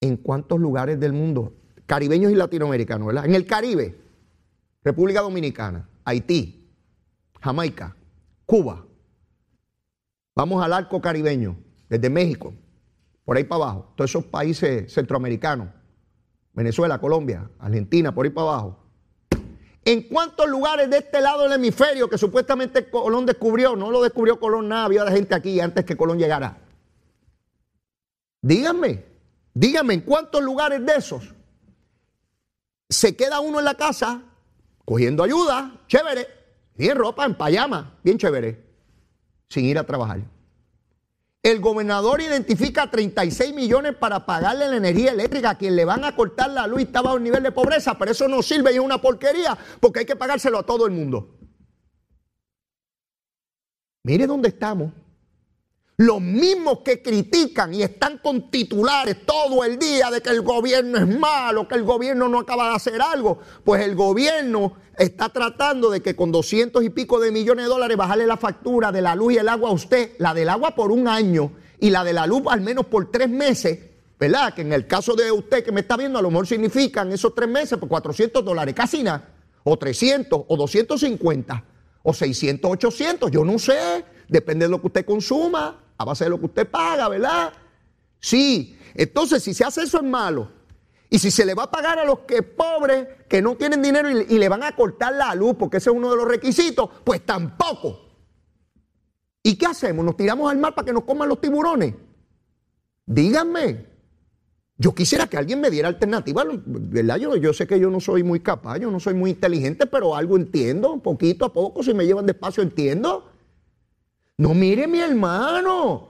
¿En 0.00 0.16
cuántos 0.16 0.58
lugares 0.60 0.98
del 0.98 1.12
mundo, 1.12 1.54
caribeños 1.86 2.32
y 2.32 2.34
latinoamericanos, 2.34 3.06
¿verdad? 3.06 3.26
En 3.26 3.34
el 3.34 3.46
Caribe, 3.46 3.98
República 4.82 5.20
Dominicana, 5.20 5.88
Haití, 6.04 6.70
Jamaica, 7.40 7.96
Cuba. 8.46 8.84
Vamos 10.34 10.64
al 10.64 10.72
arco 10.72 11.00
caribeño, 11.00 11.56
desde 11.88 12.08
México, 12.08 12.54
por 13.24 13.36
ahí 13.36 13.44
para 13.44 13.64
abajo, 13.64 13.92
todos 13.96 14.10
esos 14.10 14.24
países 14.24 14.92
centroamericanos, 14.92 15.68
Venezuela, 16.52 16.98
Colombia, 16.98 17.50
Argentina, 17.58 18.14
por 18.14 18.26
ahí 18.26 18.30
para 18.30 18.48
abajo. 18.48 18.78
¿En 19.84 20.02
cuántos 20.02 20.48
lugares 20.48 20.88
de 20.90 20.98
este 20.98 21.20
lado 21.20 21.42
del 21.42 21.52
hemisferio 21.52 22.08
que 22.08 22.16
supuestamente 22.16 22.88
Colón 22.88 23.26
descubrió? 23.26 23.74
No 23.74 23.90
lo 23.90 24.02
descubrió 24.02 24.38
Colón 24.38 24.68
nada, 24.68 24.84
había 24.84 25.06
gente 25.08 25.34
aquí 25.34 25.58
antes 25.60 25.84
que 25.84 25.96
Colón 25.96 26.18
llegara. 26.18 26.58
Díganme, 28.40 29.04
díganme, 29.54 29.94
¿en 29.94 30.00
cuántos 30.02 30.42
lugares 30.42 30.84
de 30.84 30.94
esos 30.94 31.34
se 32.88 33.16
queda 33.16 33.40
uno 33.40 33.58
en 33.58 33.64
la 33.64 33.74
casa 33.74 34.22
cogiendo 34.84 35.24
ayuda, 35.24 35.80
chévere, 35.88 36.28
en 36.76 36.96
ropa, 36.96 37.24
en 37.24 37.34
payama, 37.34 37.98
bien 38.04 38.18
chévere, 38.18 38.64
sin 39.48 39.64
ir 39.64 39.78
a 39.78 39.84
trabajar? 39.84 40.20
El 41.42 41.58
gobernador 41.58 42.20
identifica 42.20 42.88
36 42.88 43.52
millones 43.52 43.96
para 43.96 44.24
pagarle 44.24 44.68
la 44.68 44.76
energía 44.76 45.10
eléctrica 45.10 45.50
a 45.50 45.58
quien 45.58 45.74
le 45.74 45.84
van 45.84 46.04
a 46.04 46.14
cortar 46.14 46.50
la 46.50 46.68
luz 46.68 46.80
y 46.80 46.84
está 46.84 47.02
bajo 47.02 47.16
el 47.16 47.24
nivel 47.24 47.42
de 47.42 47.50
pobreza, 47.50 47.98
pero 47.98 48.12
eso 48.12 48.28
no 48.28 48.42
sirve 48.42 48.72
y 48.72 48.76
es 48.76 48.80
una 48.80 49.00
porquería 49.00 49.58
porque 49.80 50.00
hay 50.00 50.06
que 50.06 50.14
pagárselo 50.14 50.58
a 50.58 50.62
todo 50.62 50.86
el 50.86 50.92
mundo. 50.92 51.36
Mire 54.04 54.28
dónde 54.28 54.48
estamos. 54.48 54.92
Los 55.96 56.20
mismos 56.20 56.78
que 56.84 57.02
critican 57.02 57.74
y 57.74 57.82
están 57.82 58.18
con 58.18 58.50
titulares 58.50 59.26
todo 59.26 59.64
el 59.64 59.78
día 59.78 60.10
de 60.10 60.20
que 60.20 60.30
el 60.30 60.42
gobierno 60.42 60.98
es 60.98 61.08
malo, 61.18 61.66
que 61.66 61.74
el 61.74 61.82
gobierno 61.82 62.28
no 62.28 62.40
acaba 62.40 62.70
de 62.70 62.76
hacer 62.76 63.02
algo, 63.02 63.40
pues 63.64 63.82
el 63.82 63.96
gobierno 63.96 64.76
está 65.02 65.28
tratando 65.28 65.90
de 65.90 66.00
que 66.00 66.14
con 66.14 66.30
doscientos 66.30 66.84
y 66.84 66.90
pico 66.90 67.18
de 67.18 67.32
millones 67.32 67.64
de 67.64 67.68
dólares 67.68 67.96
bajarle 67.96 68.26
la 68.26 68.36
factura 68.36 68.92
de 68.92 69.02
la 69.02 69.14
luz 69.14 69.34
y 69.34 69.38
el 69.38 69.48
agua 69.48 69.70
a 69.70 69.72
usted, 69.72 70.12
la 70.18 70.32
del 70.32 70.48
agua 70.48 70.74
por 70.74 70.92
un 70.92 71.08
año 71.08 71.52
y 71.80 71.90
la 71.90 72.04
de 72.04 72.12
la 72.12 72.26
luz 72.26 72.42
al 72.48 72.60
menos 72.60 72.86
por 72.86 73.10
tres 73.10 73.28
meses, 73.28 73.78
¿verdad? 74.18 74.54
Que 74.54 74.62
en 74.62 74.72
el 74.72 74.86
caso 74.86 75.14
de 75.14 75.32
usted 75.32 75.64
que 75.64 75.72
me 75.72 75.80
está 75.80 75.96
viendo 75.96 76.18
a 76.18 76.22
lo 76.22 76.30
mejor 76.30 76.46
significan 76.46 77.10
esos 77.10 77.34
tres 77.34 77.48
meses 77.48 77.78
por 77.78 77.88
400 77.88 78.44
dólares, 78.44 78.74
casi 78.74 79.02
nada, 79.02 79.28
o 79.64 79.76
300, 79.76 80.44
o 80.46 80.56
250, 80.56 81.64
o 82.04 82.14
600, 82.14 82.70
800, 82.70 83.30
yo 83.30 83.44
no 83.44 83.58
sé, 83.58 84.04
depende 84.28 84.66
de 84.66 84.70
lo 84.70 84.80
que 84.80 84.86
usted 84.86 85.04
consuma 85.04 85.80
a 85.98 86.04
base 86.04 86.24
de 86.24 86.30
lo 86.30 86.38
que 86.38 86.46
usted 86.46 86.68
paga, 86.68 87.08
¿verdad? 87.08 87.52
Sí, 88.20 88.78
entonces 88.94 89.42
si 89.42 89.52
se 89.52 89.64
hace 89.64 89.82
eso 89.82 89.98
es 89.98 90.04
malo. 90.04 90.61
Y 91.12 91.18
si 91.18 91.30
se 91.30 91.44
le 91.44 91.52
va 91.52 91.64
a 91.64 91.70
pagar 91.70 91.98
a 91.98 92.06
los 92.06 92.20
que 92.20 92.42
pobres, 92.42 93.06
que 93.28 93.42
no 93.42 93.54
tienen 93.54 93.82
dinero 93.82 94.08
y, 94.10 94.38
le 94.38 94.48
van 94.48 94.62
a 94.62 94.74
cortar 94.74 95.12
la 95.12 95.34
luz, 95.34 95.56
porque 95.58 95.76
ese 95.76 95.90
es 95.90 95.94
uno 95.94 96.10
de 96.10 96.16
los 96.16 96.26
requisitos, 96.26 96.88
pues 97.04 97.26
tampoco. 97.26 98.00
¿Y 99.42 99.56
qué 99.56 99.66
hacemos? 99.66 100.06
¿Nos 100.06 100.16
tiramos 100.16 100.50
al 100.50 100.56
mar 100.56 100.74
para 100.74 100.86
que 100.86 100.92
nos 100.94 101.04
coman 101.04 101.28
los 101.28 101.38
tiburones? 101.38 101.94
Díganme. 103.04 103.88
Yo 104.78 104.94
quisiera 104.94 105.26
que 105.26 105.36
alguien 105.36 105.60
me 105.60 105.68
diera 105.68 105.88
alternativa, 105.88 106.44
¿verdad? 106.64 107.18
Yo, 107.18 107.36
yo 107.36 107.52
sé 107.52 107.66
que 107.66 107.78
yo 107.78 107.90
no 107.90 108.00
soy 108.00 108.22
muy 108.22 108.40
capaz, 108.40 108.78
yo 108.78 108.90
no 108.90 108.98
soy 108.98 109.12
muy 109.12 109.32
inteligente, 109.32 109.84
pero 109.84 110.16
algo 110.16 110.38
entiendo, 110.38 110.98
poquito 111.02 111.44
a 111.44 111.52
poco, 111.52 111.82
si 111.82 111.92
me 111.92 112.06
llevan 112.06 112.24
despacio 112.24 112.62
entiendo. 112.62 113.30
No 114.38 114.54
mire 114.54 114.86
mi 114.86 115.00
hermano. 115.00 116.08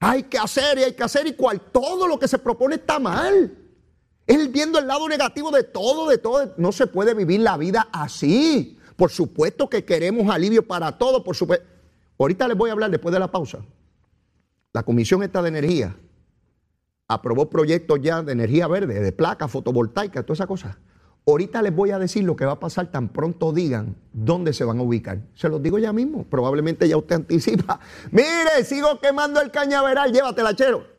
Hay 0.00 0.24
que 0.24 0.38
hacer 0.38 0.78
y 0.78 0.82
hay 0.82 0.92
que 0.94 1.04
hacer 1.04 1.24
y 1.28 1.34
cual 1.34 1.60
todo 1.70 2.08
lo 2.08 2.18
que 2.18 2.26
se 2.26 2.40
propone 2.40 2.74
está 2.74 2.98
mal. 2.98 3.60
Es 4.26 4.50
viendo 4.50 4.78
el 4.78 4.86
lado 4.86 5.08
negativo 5.08 5.50
de 5.50 5.64
todo, 5.64 6.08
de 6.08 6.18
todo. 6.18 6.54
No 6.56 6.72
se 6.72 6.86
puede 6.86 7.14
vivir 7.14 7.40
la 7.40 7.56
vida 7.56 7.88
así. 7.92 8.78
Por 8.96 9.10
supuesto 9.10 9.68
que 9.68 9.84
queremos 9.84 10.32
alivio 10.32 10.66
para 10.66 10.96
todo, 10.96 11.22
por 11.22 11.36
supuesto. 11.36 11.66
Ahorita 12.18 12.48
les 12.48 12.56
voy 12.56 12.70
a 12.70 12.72
hablar 12.72 12.90
después 12.90 13.12
de 13.12 13.18
la 13.18 13.30
pausa. 13.30 13.58
La 14.72 14.82
Comisión 14.82 15.22
esta 15.22 15.42
de 15.42 15.48
Energía 15.48 15.96
aprobó 17.08 17.50
proyectos 17.50 18.00
ya 18.00 18.22
de 18.22 18.32
energía 18.32 18.66
verde, 18.66 19.00
de 19.00 19.12
placas 19.12 19.50
fotovoltaicas, 19.50 20.24
todas 20.24 20.38
esas 20.38 20.46
cosas. 20.46 20.76
Ahorita 21.26 21.62
les 21.62 21.74
voy 21.74 21.90
a 21.90 21.98
decir 21.98 22.24
lo 22.24 22.36
que 22.36 22.44
va 22.44 22.52
a 22.52 22.60
pasar 22.60 22.90
tan 22.90 23.08
pronto 23.08 23.52
digan 23.52 23.96
dónde 24.12 24.52
se 24.52 24.64
van 24.64 24.78
a 24.78 24.82
ubicar. 24.82 25.18
Se 25.34 25.48
los 25.48 25.62
digo 25.62 25.78
ya 25.78 25.92
mismo. 25.92 26.24
Probablemente 26.24 26.88
ya 26.88 26.96
usted 26.96 27.16
anticipa. 27.16 27.80
Mire, 28.10 28.64
sigo 28.64 29.00
quemando 29.00 29.40
el 29.40 29.50
cañaveral. 29.50 30.12
Llévatela, 30.12 30.54
chero. 30.54 30.93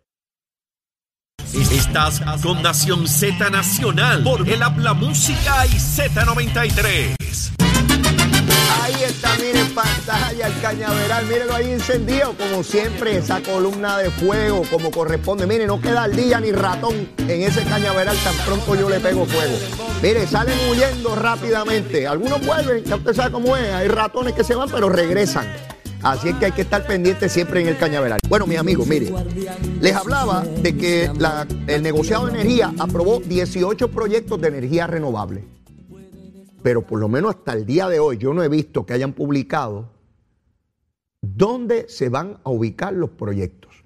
Estás 1.56 2.20
con 2.44 2.62
Nación 2.62 3.08
Z 3.08 3.50
Nacional 3.50 4.24
por 4.24 4.48
el 4.48 4.62
Habla 4.62 4.94
Música 4.94 5.66
y 5.66 5.70
Z93. 5.70 7.16
Ahí 8.84 8.96
está, 9.02 9.34
miren 9.38 9.74
pantalla 9.74 10.48
el 10.48 10.60
cañaveral, 10.60 11.26
mírenlo 11.28 11.56
ahí 11.56 11.72
encendido, 11.72 12.36
como 12.38 12.62
siempre, 12.62 13.16
esa 13.16 13.42
columna 13.42 13.98
de 14.00 14.12
fuego, 14.12 14.64
como 14.70 14.92
corresponde. 14.92 15.48
Mire, 15.48 15.66
no 15.66 15.80
queda 15.80 16.10
día 16.10 16.42
ni 16.42 16.52
ratón 16.52 17.10
en 17.20 17.44
ese 17.44 17.64
cañaveral, 17.64 18.18
tan 18.18 18.36
pronto 18.46 18.76
yo 18.76 18.90
le 18.90 19.00
pego 19.00 19.26
fuego. 19.26 19.58
Mire, 20.04 20.28
salen 20.28 20.60
huyendo 20.70 21.16
rápidamente. 21.16 22.06
Algunos 22.06 22.46
vuelven, 22.46 22.84
ya 22.84 22.98
usted 22.98 23.14
sabe 23.14 23.32
cómo 23.32 23.56
es, 23.56 23.74
hay 23.74 23.88
ratones 23.88 24.34
que 24.34 24.44
se 24.44 24.56
van, 24.56 24.70
pero 24.70 24.90
regresan. 24.90 25.48
Así 26.06 26.30
es 26.30 26.36
que 26.36 26.46
hay 26.46 26.52
que 26.54 26.62
estar 26.62 26.86
pendiente 26.88 27.28
siempre 27.28 27.62
en 27.62 27.68
el 27.68 27.78
cañaveral. 27.78 28.20
Bueno, 28.30 28.48
mis 28.48 28.58
amigos, 28.58 28.88
mire, 28.88 29.12
les 29.82 29.94
hablaba 29.94 30.44
de 30.44 30.78
que 30.78 31.12
el 31.68 31.84
negociado 31.84 32.28
de 32.28 32.34
energía 32.34 32.74
aprobó 32.80 33.20
18 33.20 33.92
proyectos 33.92 34.40
de 34.40 34.48
energía 34.48 34.88
renovable 34.88 35.56
pero 36.66 36.82
por 36.82 37.00
lo 37.00 37.08
menos 37.08 37.36
hasta 37.36 37.54
el 37.54 37.64
día 37.64 37.88
de 37.90 38.00
hoy 38.00 38.18
yo 38.18 38.34
no 38.34 38.42
he 38.42 38.50
visto 38.50 38.88
que 38.88 38.94
hayan 38.94 39.14
publicado 39.14 39.92
dónde 41.22 41.86
se 41.90 42.10
van 42.10 42.40
a 42.44 42.50
ubicar 42.50 42.92
los 42.92 43.12
proyectos. 43.12 43.84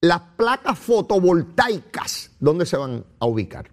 Las 0.00 0.20
placas 0.36 0.76
fotovoltaicas, 0.80 2.32
¿dónde 2.40 2.66
se 2.66 2.76
van 2.76 3.04
a 3.20 3.26
ubicar? 3.26 3.70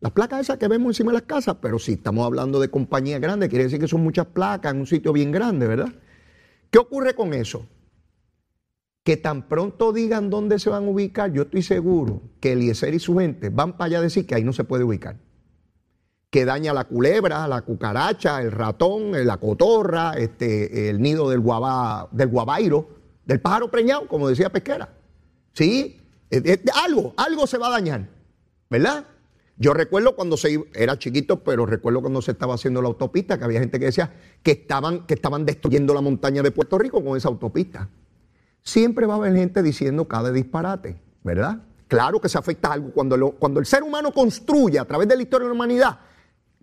Las 0.00 0.10
placas 0.10 0.40
esas 0.40 0.58
que 0.58 0.66
vemos 0.66 0.90
encima 0.90 1.12
de 1.12 1.18
las 1.18 1.28
casas, 1.28 1.58
pero 1.62 1.78
si 1.78 1.92
estamos 1.92 2.26
hablando 2.26 2.58
de 2.58 2.68
compañías 2.68 3.20
grandes, 3.20 3.48
quiere 3.48 3.62
decir 3.66 3.78
que 3.78 3.86
son 3.86 4.02
muchas 4.02 4.26
placas 4.26 4.74
en 4.74 4.80
un 4.80 4.86
sitio 4.88 5.12
bien 5.12 5.30
grande, 5.30 5.68
¿verdad? 5.68 5.92
¿Qué 6.70 6.78
ocurre 6.78 7.14
con 7.14 7.34
eso? 7.34 7.66
Que 9.02 9.16
tan 9.16 9.48
pronto 9.48 9.92
digan 9.92 10.30
dónde 10.30 10.58
se 10.58 10.70
van 10.70 10.84
a 10.84 10.88
ubicar, 10.88 11.32
yo 11.32 11.42
estoy 11.42 11.62
seguro 11.62 12.22
que 12.40 12.52
Eliezer 12.52 12.94
y 12.94 12.98
su 12.98 13.16
gente 13.18 13.48
van 13.48 13.72
para 13.72 13.86
allá 13.86 13.98
a 13.98 14.02
decir 14.02 14.26
que 14.26 14.34
ahí 14.34 14.44
no 14.44 14.52
se 14.52 14.64
puede 14.64 14.84
ubicar 14.84 15.16
que 16.30 16.44
daña 16.44 16.72
la 16.72 16.84
culebra, 16.84 17.46
la 17.48 17.62
cucaracha, 17.62 18.40
el 18.40 18.52
ratón, 18.52 19.26
la 19.26 19.36
cotorra, 19.38 20.12
este, 20.16 20.88
el 20.88 21.02
nido 21.02 21.28
del, 21.28 21.42
del 22.12 22.28
guabairo, 22.28 22.88
del 23.26 23.40
pájaro 23.40 23.70
preñado, 23.70 24.06
como 24.06 24.28
decía 24.28 24.48
Pesquera. 24.48 24.88
¿Sí? 25.52 26.00
Eh, 26.30 26.42
eh, 26.44 26.62
algo, 26.84 27.12
algo 27.16 27.48
se 27.48 27.58
va 27.58 27.66
a 27.66 27.70
dañar, 27.72 28.08
¿verdad? 28.70 29.04
Yo 29.62 29.74
recuerdo 29.74 30.16
cuando 30.16 30.38
se 30.38 30.52
iba- 30.52 30.64
era 30.74 30.98
chiquito, 30.98 31.44
pero 31.44 31.66
recuerdo 31.66 32.00
cuando 32.00 32.22
se 32.22 32.32
estaba 32.32 32.54
haciendo 32.54 32.80
la 32.80 32.88
autopista, 32.88 33.36
que 33.38 33.44
había 33.44 33.60
gente 33.60 33.78
que 33.78 33.84
decía 33.84 34.10
que 34.42 34.52
estaban, 34.52 35.06
que 35.06 35.12
estaban 35.12 35.44
destruyendo 35.44 35.92
la 35.92 36.00
montaña 36.00 36.42
de 36.42 36.50
Puerto 36.50 36.78
Rico 36.78 37.04
con 37.04 37.14
esa 37.14 37.28
autopista. 37.28 37.90
Siempre 38.62 39.04
va 39.04 39.14
a 39.14 39.16
haber 39.18 39.36
gente 39.36 39.62
diciendo 39.62 40.08
cada 40.08 40.32
disparate, 40.32 40.98
¿verdad? 41.22 41.62
Claro 41.88 42.22
que 42.22 42.30
se 42.30 42.38
afecta 42.38 42.72
algo. 42.72 42.90
Cuando, 42.92 43.32
cuando 43.32 43.60
el 43.60 43.66
ser 43.66 43.82
humano 43.82 44.12
construye 44.12 44.78
a 44.78 44.86
través 44.86 45.06
de 45.08 45.16
la 45.16 45.22
historia 45.22 45.44
de 45.44 45.50
la 45.50 45.54
humanidad, 45.56 45.98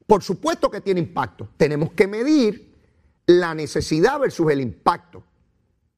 por 0.07 0.23
supuesto 0.23 0.71
que 0.71 0.81
tiene 0.81 0.99
impacto. 0.99 1.49
Tenemos 1.55 1.91
que 1.91 2.07
medir 2.07 2.73
la 3.27 3.53
necesidad 3.53 4.19
versus 4.19 4.49
el 4.51 4.59
impacto. 4.59 5.23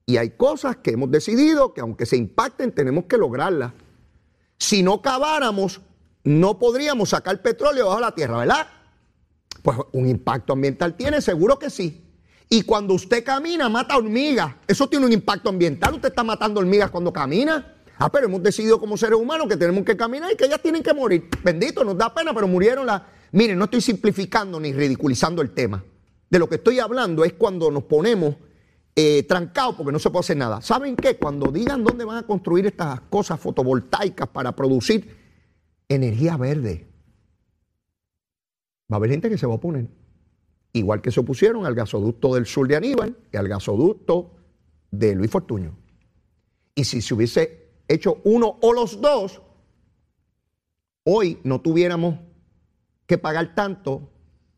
Y 0.05 0.17
hay 0.17 0.31
cosas 0.31 0.77
que 0.77 0.91
hemos 0.91 1.09
decidido 1.11 1.73
que 1.73 1.79
aunque 1.79 2.05
se 2.05 2.17
impacten, 2.17 2.73
tenemos 2.73 3.05
que 3.05 3.17
lograrlas. 3.17 3.71
Si 4.57 4.83
no 4.83 5.01
caváramos, 5.01 5.79
no 6.29 6.59
podríamos 6.59 7.09
sacar 7.09 7.41
petróleo 7.41 7.87
bajo 7.87 7.99
la 7.99 8.13
tierra, 8.13 8.37
¿verdad? 8.37 8.67
Pues 9.63 9.79
un 9.93 10.07
impacto 10.07 10.53
ambiental 10.53 10.95
tiene, 10.95 11.21
seguro 11.21 11.57
que 11.57 11.71
sí. 11.71 12.05
Y 12.47 12.61
cuando 12.61 12.93
usted 12.93 13.23
camina, 13.23 13.67
mata 13.67 13.97
hormigas. 13.97 14.53
Eso 14.67 14.87
tiene 14.87 15.07
un 15.07 15.11
impacto 15.11 15.49
ambiental. 15.49 15.95
Usted 15.95 16.09
está 16.09 16.23
matando 16.23 16.59
hormigas 16.59 16.91
cuando 16.91 17.11
camina. 17.11 17.75
Ah, 17.97 18.11
pero 18.11 18.27
hemos 18.27 18.43
decidido 18.43 18.79
como 18.79 18.95
seres 18.95 19.17
humanos 19.17 19.47
que 19.47 19.57
tenemos 19.57 19.83
que 19.83 19.97
caminar 19.97 20.31
y 20.31 20.35
que 20.35 20.45
ellas 20.45 20.61
tienen 20.61 20.83
que 20.83 20.93
morir. 20.93 21.27
Bendito, 21.43 21.83
nos 21.83 21.97
da 21.97 22.13
pena, 22.13 22.31
pero 22.31 22.47
murieron 22.47 22.85
las... 22.85 23.01
Miren, 23.31 23.57
no 23.57 23.65
estoy 23.65 23.81
simplificando 23.81 24.59
ni 24.59 24.71
ridiculizando 24.71 25.41
el 25.41 25.49
tema. 25.49 25.83
de 26.29 26.37
lo 26.37 26.47
que 26.47 26.55
estoy 26.55 26.79
hablando 26.79 27.25
es 27.25 27.33
cuando 27.33 27.71
nos 27.71 27.85
ponemos 27.85 28.35
eh, 28.95 29.23
trancados 29.23 29.75
porque 29.75 29.91
no 29.91 29.97
se 29.97 30.11
puede 30.11 30.21
hacer 30.21 30.37
nada. 30.37 30.61
¿Saben 30.61 30.95
qué? 30.95 31.17
Cuando 31.17 31.51
digan 31.51 31.83
dónde 31.83 32.05
van 32.05 32.17
a 32.17 32.23
construir 32.23 32.67
estas 32.67 33.01
cosas 33.09 33.39
fotovoltaicas 33.39 34.27
para 34.27 34.55
producir 34.55 35.18
energía 35.89 36.37
verde, 36.37 36.87
va 38.91 38.95
a 38.95 38.97
haber 38.97 39.09
gente 39.09 39.29
que 39.29 39.37
se 39.37 39.45
va 39.45 39.53
a 39.53 39.55
oponer. 39.57 39.89
Igual 40.71 41.01
que 41.01 41.11
se 41.11 41.19
opusieron 41.19 41.65
al 41.65 41.73
gasoducto 41.75 42.35
del 42.35 42.45
sur 42.45 42.67
de 42.67 42.75
Aníbal 42.75 43.17
y 43.33 43.37
al 43.37 43.47
gasoducto 43.47 44.35
de 44.91 45.15
Luis 45.15 45.31
Fortuño. 45.31 45.75
Y 46.75 46.83
si 46.83 47.01
se 47.01 47.13
hubiese 47.13 47.71
hecho 47.87 48.21
uno 48.23 48.57
o 48.61 48.71
los 48.71 49.01
dos, 49.01 49.41
hoy 51.03 51.39
no 51.43 51.59
tuviéramos 51.61 52.19
que 53.07 53.17
pagar 53.17 53.55
tanto 53.55 54.11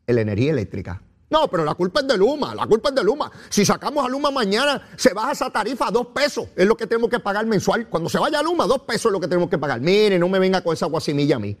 la 0.06 0.20
energía 0.20 0.52
eléctrica. 0.52 1.02
No, 1.32 1.48
pero 1.48 1.64
la 1.64 1.74
culpa 1.74 2.00
es 2.00 2.06
de 2.06 2.18
Luma, 2.18 2.54
la 2.54 2.66
culpa 2.66 2.90
es 2.90 2.94
de 2.94 3.02
Luma. 3.02 3.32
Si 3.48 3.64
sacamos 3.64 4.04
a 4.04 4.08
Luma 4.10 4.30
mañana, 4.30 4.90
se 4.96 5.14
baja 5.14 5.32
esa 5.32 5.48
tarifa 5.48 5.88
a 5.88 5.90
dos 5.90 6.08
pesos, 6.08 6.48
es 6.54 6.66
lo 6.66 6.76
que 6.76 6.86
tenemos 6.86 7.08
que 7.08 7.20
pagar 7.20 7.46
mensual. 7.46 7.88
Cuando 7.88 8.10
se 8.10 8.18
vaya 8.18 8.40
a 8.40 8.42
Luma, 8.42 8.66
dos 8.66 8.82
pesos 8.82 9.06
es 9.06 9.12
lo 9.12 9.20
que 9.20 9.28
tenemos 9.28 9.48
que 9.48 9.56
pagar. 9.56 9.80
Mire, 9.80 10.18
no 10.18 10.28
me 10.28 10.38
venga 10.38 10.62
con 10.62 10.74
esa 10.74 10.84
guasimilla 10.84 11.36
a 11.36 11.38
mí 11.38 11.56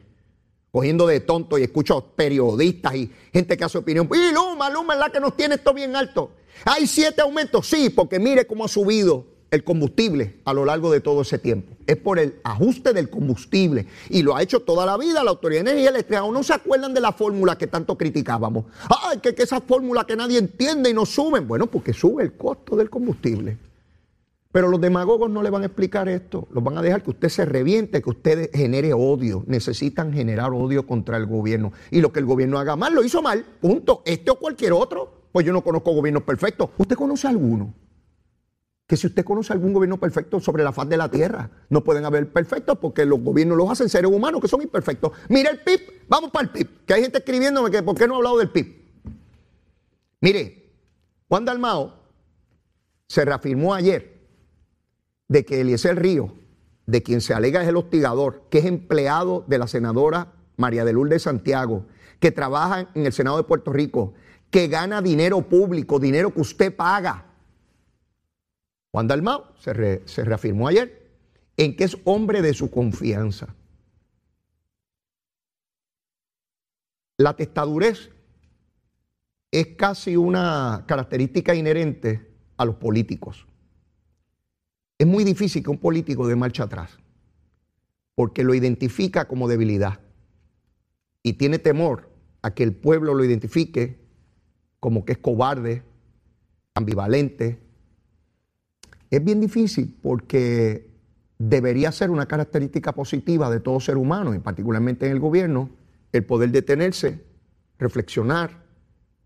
cogiendo 0.70 1.06
de 1.06 1.20
tonto 1.20 1.56
y 1.58 1.62
escucho 1.62 2.02
periodistas 2.16 2.94
y 2.94 3.10
gente 3.32 3.56
que 3.56 3.64
hace 3.64 3.78
opinión. 3.78 4.08
Y 4.12 4.32
Luma, 4.32 4.68
Luma 4.68 4.92
es 4.92 5.00
la 5.00 5.10
que 5.10 5.20
nos 5.20 5.36
tiene 5.36 5.54
esto 5.54 5.72
bien 5.72 5.96
alto. 5.96 6.32
Hay 6.66 6.86
siete 6.86 7.22
aumentos, 7.22 7.66
sí, 7.66 7.88
porque 7.88 8.18
mire 8.18 8.46
cómo 8.46 8.66
ha 8.66 8.68
subido 8.68 9.24
el 9.52 9.64
combustible 9.64 10.40
a 10.46 10.54
lo 10.54 10.64
largo 10.64 10.90
de 10.90 11.00
todo 11.00 11.20
ese 11.20 11.38
tiempo. 11.38 11.76
Es 11.86 11.98
por 11.98 12.18
el 12.18 12.36
ajuste 12.42 12.94
del 12.94 13.10
combustible. 13.10 13.86
Y 14.08 14.22
lo 14.22 14.34
ha 14.34 14.42
hecho 14.42 14.60
toda 14.60 14.86
la 14.86 14.96
vida 14.96 15.22
la 15.22 15.30
Autoridad 15.30 15.62
de 15.62 15.70
Energía 15.72 15.90
Eléctrica. 15.90 16.24
¿O 16.24 16.32
no 16.32 16.42
se 16.42 16.54
acuerdan 16.54 16.94
de 16.94 17.02
la 17.02 17.12
fórmula 17.12 17.58
que 17.58 17.66
tanto 17.66 17.98
criticábamos? 17.98 18.64
Ay, 19.02 19.18
que, 19.18 19.34
esa 19.36 19.60
fórmula 19.60 20.04
que 20.06 20.16
nadie 20.16 20.38
entiende 20.38 20.88
y 20.88 20.94
no 20.94 21.04
suben. 21.04 21.46
Bueno, 21.46 21.66
porque 21.66 21.92
sube 21.92 22.22
el 22.22 22.32
costo 22.32 22.76
del 22.76 22.88
combustible. 22.88 23.58
Pero 24.52 24.68
los 24.68 24.80
demagogos 24.80 25.30
no 25.30 25.42
le 25.42 25.50
van 25.50 25.62
a 25.62 25.66
explicar 25.66 26.08
esto, 26.08 26.46
los 26.50 26.62
van 26.62 26.76
a 26.76 26.82
dejar 26.82 27.02
que 27.02 27.10
usted 27.10 27.28
se 27.28 27.44
reviente, 27.44 28.02
que 28.02 28.10
usted 28.10 28.50
genere 28.54 28.94
odio. 28.94 29.44
Necesitan 29.46 30.14
generar 30.14 30.52
odio 30.52 30.86
contra 30.86 31.18
el 31.18 31.26
gobierno. 31.26 31.72
Y 31.90 32.00
lo 32.00 32.10
que 32.10 32.20
el 32.20 32.26
gobierno 32.26 32.58
haga 32.58 32.74
mal, 32.74 32.94
lo 32.94 33.04
hizo 33.04 33.20
mal, 33.20 33.44
punto. 33.60 34.02
Este 34.06 34.30
o 34.30 34.36
cualquier 34.36 34.72
otro. 34.72 35.20
Pues 35.30 35.44
yo 35.44 35.52
no 35.52 35.62
conozco 35.62 35.92
gobiernos 35.92 36.22
perfectos. 36.22 36.70
¿Usted 36.78 36.96
conoce 36.96 37.28
alguno? 37.28 37.74
Que 38.92 38.98
si 38.98 39.06
usted 39.06 39.24
conoce 39.24 39.54
algún 39.54 39.72
gobierno 39.72 39.98
perfecto 39.98 40.38
sobre 40.38 40.62
la 40.62 40.70
faz 40.70 40.86
de 40.86 40.98
la 40.98 41.10
tierra, 41.10 41.48
no 41.70 41.82
pueden 41.82 42.04
haber 42.04 42.30
perfectos 42.30 42.76
porque 42.76 43.06
los 43.06 43.22
gobiernos 43.22 43.56
los 43.56 43.70
hacen 43.70 43.88
seres 43.88 44.10
humanos 44.10 44.42
que 44.42 44.48
son 44.48 44.60
imperfectos. 44.60 45.12
Mire 45.30 45.48
el 45.48 45.60
PIB, 45.60 46.04
vamos 46.08 46.30
para 46.30 46.44
el 46.44 46.50
PIB, 46.50 46.84
que 46.84 46.92
hay 46.92 47.00
gente 47.00 47.16
escribiéndome 47.16 47.70
que 47.70 47.82
por 47.82 47.96
qué 47.96 48.06
no 48.06 48.12
ha 48.12 48.16
hablado 48.18 48.36
del 48.36 48.50
PIB. 48.50 48.66
Mire, 50.20 50.74
Juan 51.26 51.46
Dalmao 51.46 51.94
se 53.08 53.24
reafirmó 53.24 53.72
ayer 53.72 54.28
de 55.26 55.46
que 55.46 55.62
Eliezer 55.62 55.98
Río, 55.98 56.34
de 56.84 57.02
quien 57.02 57.22
se 57.22 57.32
alega 57.32 57.62
es 57.62 57.68
el 57.68 57.78
hostigador, 57.78 58.42
que 58.50 58.58
es 58.58 58.66
empleado 58.66 59.42
de 59.46 59.56
la 59.56 59.68
senadora 59.68 60.34
María 60.58 60.84
de 60.84 60.92
Lourdes 60.92 61.22
Santiago, 61.22 61.86
que 62.20 62.30
trabaja 62.30 62.90
en 62.94 63.06
el 63.06 63.14
Senado 63.14 63.38
de 63.38 63.44
Puerto 63.44 63.72
Rico, 63.72 64.12
que 64.50 64.68
gana 64.68 65.00
dinero 65.00 65.40
público, 65.40 65.98
dinero 65.98 66.34
que 66.34 66.42
usted 66.42 66.76
paga. 66.76 67.31
Juan 68.92 69.08
Dalmau 69.08 69.44
se, 69.58 69.72
reafirmó 69.72 70.68
ayer 70.68 71.10
en 71.56 71.76
que 71.76 71.84
es 71.84 71.96
hombre 72.04 72.42
de 72.42 72.52
su 72.52 72.70
confianza. 72.70 73.54
La 77.16 77.34
testadurez 77.34 78.10
es 79.50 79.68
casi 79.76 80.16
una 80.16 80.84
característica 80.86 81.54
inherente 81.54 82.30
a 82.58 82.64
los 82.64 82.76
políticos. 82.76 83.46
Es 84.98 85.06
muy 85.06 85.24
difícil 85.24 85.62
que 85.62 85.70
un 85.70 85.78
político 85.78 86.26
dé 86.26 86.36
marcha 86.36 86.64
atrás, 86.64 86.98
porque 88.14 88.44
lo 88.44 88.54
identifica 88.54 89.26
como 89.26 89.48
debilidad 89.48 90.00
y 91.22 91.34
tiene 91.34 91.58
temor 91.58 92.10
a 92.42 92.54
que 92.54 92.62
el 92.62 92.74
pueblo 92.74 93.14
lo 93.14 93.24
identifique 93.24 93.98
como 94.80 95.04
que 95.04 95.12
es 95.12 95.18
cobarde, 95.18 95.82
ambivalente. 96.74 97.58
Es 99.12 99.22
bien 99.22 99.40
difícil 99.40 99.94
porque 100.00 100.90
debería 101.38 101.92
ser 101.92 102.10
una 102.10 102.24
característica 102.24 102.92
positiva 102.92 103.50
de 103.50 103.60
todo 103.60 103.78
ser 103.78 103.98
humano, 103.98 104.34
y 104.34 104.38
particularmente 104.38 105.04
en 105.04 105.12
el 105.12 105.20
gobierno, 105.20 105.68
el 106.12 106.24
poder 106.24 106.50
detenerse, 106.50 107.22
reflexionar 107.78 108.64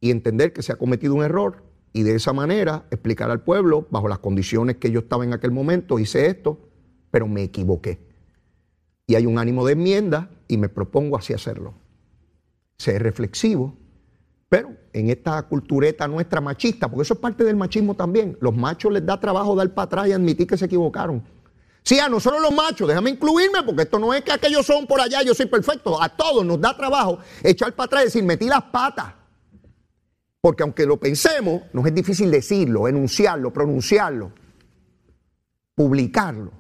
y 0.01 0.11
entender 0.11 0.53
que 0.53 0.63
se 0.63 0.73
ha 0.73 0.77
cometido 0.77 1.15
un 1.15 1.23
error 1.23 1.63
y 1.93 2.03
de 2.03 2.17
esa 2.17 2.33
manera 2.33 2.87
explicar 2.91 3.31
al 3.31 3.43
pueblo, 3.43 3.87
bajo 3.89 4.09
las 4.09 4.19
condiciones 4.19 4.79
que 4.79 4.91
yo 4.91 4.99
estaba 4.99 5.23
en 5.25 5.33
aquel 5.33 5.53
momento, 5.53 6.01
hice 6.01 6.27
esto, 6.27 6.69
pero 7.13 7.29
me 7.29 7.45
equivoqué. 7.45 8.01
Y 9.07 9.15
hay 9.15 9.25
un 9.25 9.39
ánimo 9.39 9.65
de 9.65 9.75
enmienda 9.75 10.31
y 10.49 10.57
me 10.57 10.69
propongo 10.69 11.17
así 11.17 11.33
hacerlo. 11.33 11.75
Ser 12.77 13.05
reflexivo, 13.05 13.77
pero 14.49 14.77
en 14.93 15.11
esta 15.11 15.43
cultureta 15.43 16.07
nuestra 16.07 16.41
machista, 16.41 16.89
porque 16.89 17.03
eso 17.03 17.15
es 17.15 17.21
parte 17.21 17.43
del 17.45 17.57
machismo 17.57 17.95
también, 17.95 18.39
los 18.41 18.55
machos 18.55 18.93
les 18.93 19.05
da 19.05 19.19
trabajo 19.19 19.57
dar 19.57 19.73
para 19.75 19.87
atrás 19.87 20.09
y 20.09 20.13
admitir 20.13 20.47
que 20.47 20.57
se 20.57 20.67
equivocaron. 20.67 21.25
Sí, 21.83 21.99
a 21.99 22.09
nosotros 22.09 22.43
los 22.43 22.53
machos, 22.53 22.89
déjame 22.89 23.11
incluirme, 23.11 23.63
porque 23.65 23.83
esto 23.83 23.99
no 23.99 24.13
es 24.13 24.23
que 24.23 24.33
aquellos 24.33 24.67
son 24.67 24.87
por 24.87 25.01
allá, 25.01 25.23
yo 25.23 25.35
soy 25.35 25.47
perfecto. 25.47 26.01
A 26.03 26.09
todos 26.09 26.45
nos 26.45 26.61
da 26.61 26.77
trabajo 26.77 27.19
echar 27.43 27.73
para 27.75 27.87
atrás 27.87 28.03
y 28.03 28.05
decir, 28.07 28.25
metí 28.25 28.47
las 28.47 28.63
patas. 28.63 29.15
Porque 30.41 30.65
aunque 30.65 30.85
lo 30.85 30.97
pensemos, 30.99 31.63
nos 31.73 31.87
es 31.87 31.95
difícil 31.95 32.31
decirlo, 32.31 32.89
enunciarlo, 32.89 33.53
pronunciarlo, 33.53 34.33
publicarlo. 35.77 36.53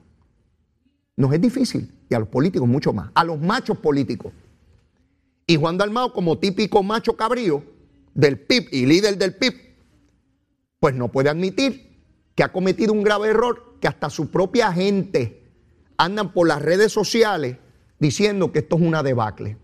Nos 1.16 1.32
es 1.32 1.40
difícil. 1.40 1.92
Y 2.08 2.14
a 2.14 2.20
los 2.20 2.28
políticos 2.28 2.68
mucho 2.68 2.92
más. 2.92 3.10
A 3.14 3.24
los 3.24 3.40
machos 3.40 3.78
políticos. 3.78 4.32
Y 5.44 5.56
Juan 5.56 5.76
Dalmao, 5.76 6.12
como 6.12 6.38
típico 6.38 6.82
macho 6.84 7.16
cabrío 7.16 7.75
del 8.16 8.40
PIB 8.40 8.68
y 8.72 8.86
líder 8.86 9.18
del 9.18 9.34
PIB, 9.34 9.54
pues 10.80 10.94
no 10.94 11.12
puede 11.12 11.28
admitir 11.28 12.00
que 12.34 12.42
ha 12.42 12.50
cometido 12.50 12.92
un 12.92 13.02
grave 13.02 13.28
error, 13.28 13.76
que 13.80 13.88
hasta 13.88 14.10
su 14.10 14.30
propia 14.30 14.72
gente 14.72 15.44
andan 15.98 16.32
por 16.32 16.48
las 16.48 16.60
redes 16.60 16.92
sociales 16.92 17.58
diciendo 17.98 18.52
que 18.52 18.60
esto 18.60 18.76
es 18.76 18.82
una 18.82 19.02
debacle. 19.02 19.58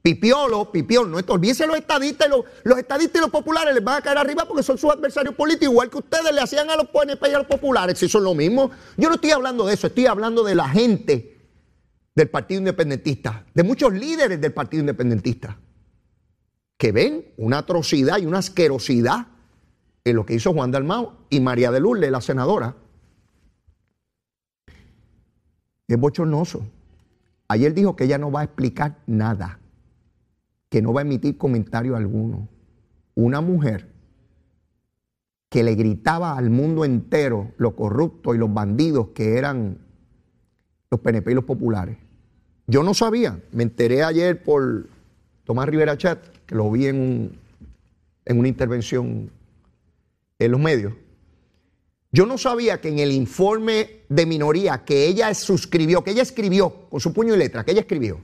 Pipiolo, 0.00 0.72
Pipiolo, 0.72 1.08
no 1.08 1.18
olvídense 1.32 1.66
los 1.66 1.76
estadistas, 1.76 2.28
los, 2.28 2.44
los 2.64 2.78
estadistas 2.78 3.20
y 3.20 3.20
los 3.20 3.30
populares 3.30 3.72
les 3.74 3.84
van 3.84 3.98
a 3.98 4.02
caer 4.02 4.18
arriba 4.18 4.46
porque 4.46 4.62
son 4.62 4.76
sus 4.76 4.90
adversarios 4.90 5.34
políticos, 5.34 5.72
igual 5.72 5.90
que 5.90 5.98
ustedes 5.98 6.32
le 6.34 6.40
hacían 6.40 6.68
a 6.70 6.76
los 6.76 6.88
PNP 6.88 7.30
y 7.30 7.34
a 7.34 7.38
los 7.38 7.46
populares, 7.46 7.98
si 7.98 8.08
son 8.08 8.24
lo 8.24 8.34
mismo. 8.34 8.70
Yo 8.96 9.08
no 9.08 9.14
estoy 9.14 9.30
hablando 9.30 9.64
de 9.64 9.74
eso, 9.74 9.86
estoy 9.86 10.06
hablando 10.06 10.42
de 10.42 10.54
la 10.54 10.68
gente 10.68 11.38
del 12.14 12.28
Partido 12.28 12.58
Independentista, 12.58 13.44
de 13.54 13.62
muchos 13.62 13.92
líderes 13.92 14.40
del 14.40 14.52
Partido 14.52 14.80
Independentista, 14.80 15.58
que 16.78 16.92
ven 16.92 17.24
una 17.36 17.58
atrocidad 17.58 18.18
y 18.18 18.26
una 18.26 18.38
asquerosidad 18.38 19.28
en 20.04 20.16
lo 20.16 20.26
que 20.26 20.34
hizo 20.34 20.52
Juan 20.52 20.70
Dalmao 20.70 21.26
y 21.30 21.40
María 21.40 21.70
de 21.70 21.80
Lourdes, 21.80 22.10
la 22.10 22.20
senadora. 22.20 22.76
Es 25.86 25.98
bochornoso. 25.98 26.66
Ayer 27.48 27.74
dijo 27.74 27.94
que 27.96 28.04
ella 28.04 28.18
no 28.18 28.32
va 28.32 28.40
a 28.40 28.44
explicar 28.44 28.98
nada 29.06 29.60
que 30.72 30.80
no 30.80 30.94
va 30.94 31.02
a 31.02 31.04
emitir 31.04 31.36
comentario 31.36 31.96
alguno. 31.96 32.48
Una 33.14 33.42
mujer 33.42 33.90
que 35.50 35.62
le 35.62 35.74
gritaba 35.74 36.38
al 36.38 36.48
mundo 36.48 36.86
entero 36.86 37.52
lo 37.58 37.76
corruptos 37.76 38.34
y 38.34 38.38
los 38.38 38.54
bandidos 38.54 39.08
que 39.08 39.36
eran 39.36 39.76
los 40.90 40.98
PNP 41.00 41.30
y 41.30 41.34
los 41.34 41.44
populares. 41.44 41.98
Yo 42.66 42.82
no 42.82 42.94
sabía, 42.94 43.38
me 43.52 43.64
enteré 43.64 44.02
ayer 44.02 44.42
por 44.42 44.88
Tomás 45.44 45.68
Rivera 45.68 45.98
Chat, 45.98 46.24
lo 46.52 46.70
vi 46.70 46.86
en, 46.86 47.38
en 48.24 48.38
una 48.38 48.48
intervención 48.48 49.30
en 50.38 50.50
los 50.50 50.60
medios. 50.60 50.92
Yo 52.10 52.26
no 52.26 52.36
sabía 52.36 52.80
que 52.80 52.88
en 52.88 52.98
el 52.98 53.10
informe 53.10 54.02
de 54.08 54.26
minoría 54.26 54.84
que 54.84 55.06
ella 55.06 55.32
suscribió, 55.34 56.04
que 56.04 56.10
ella 56.10 56.22
escribió 56.22 56.88
con 56.90 57.00
su 57.00 57.12
puño 57.12 57.34
y 57.34 57.38
letra, 57.38 57.64
que 57.64 57.70
ella 57.72 57.80
escribió, 57.80 58.20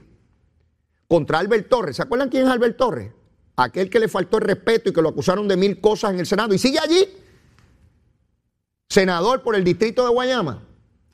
contra 1.07 1.39
Albert 1.39 1.69
Torres. 1.69 1.95
¿Se 1.95 2.03
acuerdan 2.03 2.29
quién 2.29 2.45
es 2.45 2.49
Albert 2.49 2.77
Torres? 2.77 3.11
Aquel 3.55 3.89
que 3.89 3.99
le 3.99 4.07
faltó 4.07 4.37
el 4.37 4.43
respeto 4.43 4.89
y 4.89 4.93
que 4.93 5.01
lo 5.01 5.09
acusaron 5.09 5.47
de 5.47 5.57
mil 5.57 5.81
cosas 5.81 6.13
en 6.13 6.19
el 6.19 6.27
Senado. 6.27 6.53
Y 6.53 6.59
sigue 6.59 6.77
allí, 6.77 7.07
senador 8.87 9.41
por 9.41 9.55
el 9.55 9.63
distrito 9.63 10.03
de 10.03 10.11
Guayama. 10.11 10.63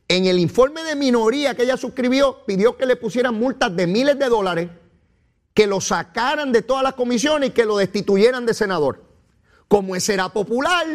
En 0.08 0.26
el 0.26 0.38
informe 0.38 0.84
de 0.84 0.96
minoría 0.96 1.56
que 1.56 1.64
ella 1.64 1.78
suscribió, 1.78 2.46
pidió 2.46 2.76
que 2.78 2.86
le 2.86 2.98
pusieran 2.98 3.36
multas 3.36 3.76
de 3.76 3.88
miles 3.88 4.20
de 4.20 4.28
dólares, 4.28 4.70
que 5.56 5.66
lo 5.66 5.82
sacaran 5.82 6.52
de 6.52 6.62
todas 6.62 6.84
las 6.84 6.94
comisiones 6.94 7.50
y 7.50 7.54
que 7.54 7.66
lo 7.66 7.78
destituyeran 7.78 8.46
de 8.46 8.54
senador. 8.54 9.02
Como 9.70 9.96
ese 9.96 10.14
era 10.14 10.30
popular, 10.30 10.86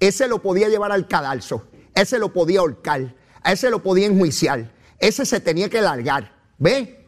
ese 0.00 0.26
lo 0.26 0.42
podía 0.42 0.68
llevar 0.68 0.90
al 0.90 1.06
cadalso, 1.06 1.68
ese 1.94 2.18
lo 2.18 2.32
podía 2.32 2.58
ahorcar, 2.58 3.14
ese 3.44 3.70
lo 3.70 3.80
podía 3.80 4.06
enjuiciar, 4.06 4.72
ese 4.98 5.24
se 5.24 5.40
tenía 5.40 5.70
que 5.70 5.80
largar. 5.80 6.36
¿Ve? 6.58 7.06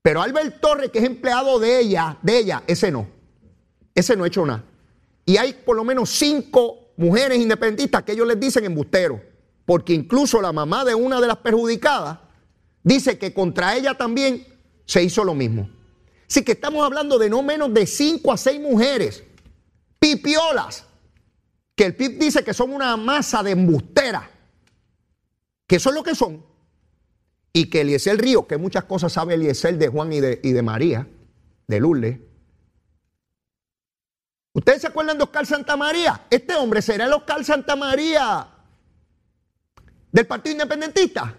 Pero 0.00 0.22
Albert 0.22 0.60
Torres, 0.60 0.90
que 0.92 1.00
es 1.00 1.04
empleado 1.04 1.58
de 1.58 1.80
ella, 1.80 2.16
de 2.22 2.38
ella, 2.38 2.62
ese 2.68 2.92
no. 2.92 3.08
Ese 3.92 4.16
no 4.16 4.22
ha 4.22 4.28
hecho 4.28 4.46
nada. 4.46 4.64
Y 5.24 5.38
hay 5.38 5.54
por 5.54 5.74
lo 5.74 5.82
menos 5.82 6.10
cinco 6.10 6.92
mujeres 6.96 7.38
independentistas 7.38 8.04
que 8.04 8.12
ellos 8.12 8.28
les 8.28 8.38
dicen 8.38 8.64
embusteros, 8.64 9.20
porque 9.64 9.92
incluso 9.92 10.40
la 10.40 10.52
mamá 10.52 10.84
de 10.84 10.94
una 10.94 11.20
de 11.20 11.26
las 11.26 11.38
perjudicadas 11.38 12.20
dice 12.84 13.18
que 13.18 13.34
contra 13.34 13.74
ella 13.74 13.94
también 13.94 14.46
se 14.84 15.02
hizo 15.02 15.24
lo 15.24 15.34
mismo. 15.34 15.75
Así 16.28 16.44
que 16.44 16.52
estamos 16.52 16.84
hablando 16.84 17.18
de 17.18 17.30
no 17.30 17.42
menos 17.42 17.72
de 17.72 17.86
cinco 17.86 18.32
a 18.32 18.36
seis 18.36 18.60
mujeres, 18.60 19.22
pipiolas, 19.98 20.84
que 21.74 21.84
el 21.84 21.94
PIB 21.94 22.18
dice 22.18 22.44
que 22.44 22.54
son 22.54 22.72
una 22.72 22.96
masa 22.96 23.42
de 23.42 23.52
embusteras, 23.52 24.24
que 25.66 25.76
eso 25.76 25.90
es 25.90 25.94
lo 25.94 26.02
que 26.02 26.14
son, 26.14 26.44
y 27.52 27.70
que 27.70 27.82
Eliezer 27.82 28.18
Río, 28.18 28.46
que 28.46 28.56
muchas 28.56 28.84
cosas 28.84 29.12
sabe 29.12 29.34
Eliezer 29.34 29.78
de 29.78 29.88
Juan 29.88 30.12
y 30.12 30.20
de, 30.20 30.40
y 30.42 30.52
de 30.52 30.62
María, 30.62 31.06
de 31.66 31.80
Lourdes. 31.80 32.18
¿Ustedes 34.52 34.80
se 34.80 34.86
acuerdan 34.88 35.18
de 35.18 35.24
Oscar 35.24 35.44
Santamaría? 35.46 36.22
Este 36.30 36.54
hombre 36.54 36.80
será 36.80 37.04
el 37.04 37.12
Oscar 37.12 37.44
Santamaría 37.44 38.48
del 40.10 40.26
Partido 40.26 40.52
Independentista. 40.52 41.36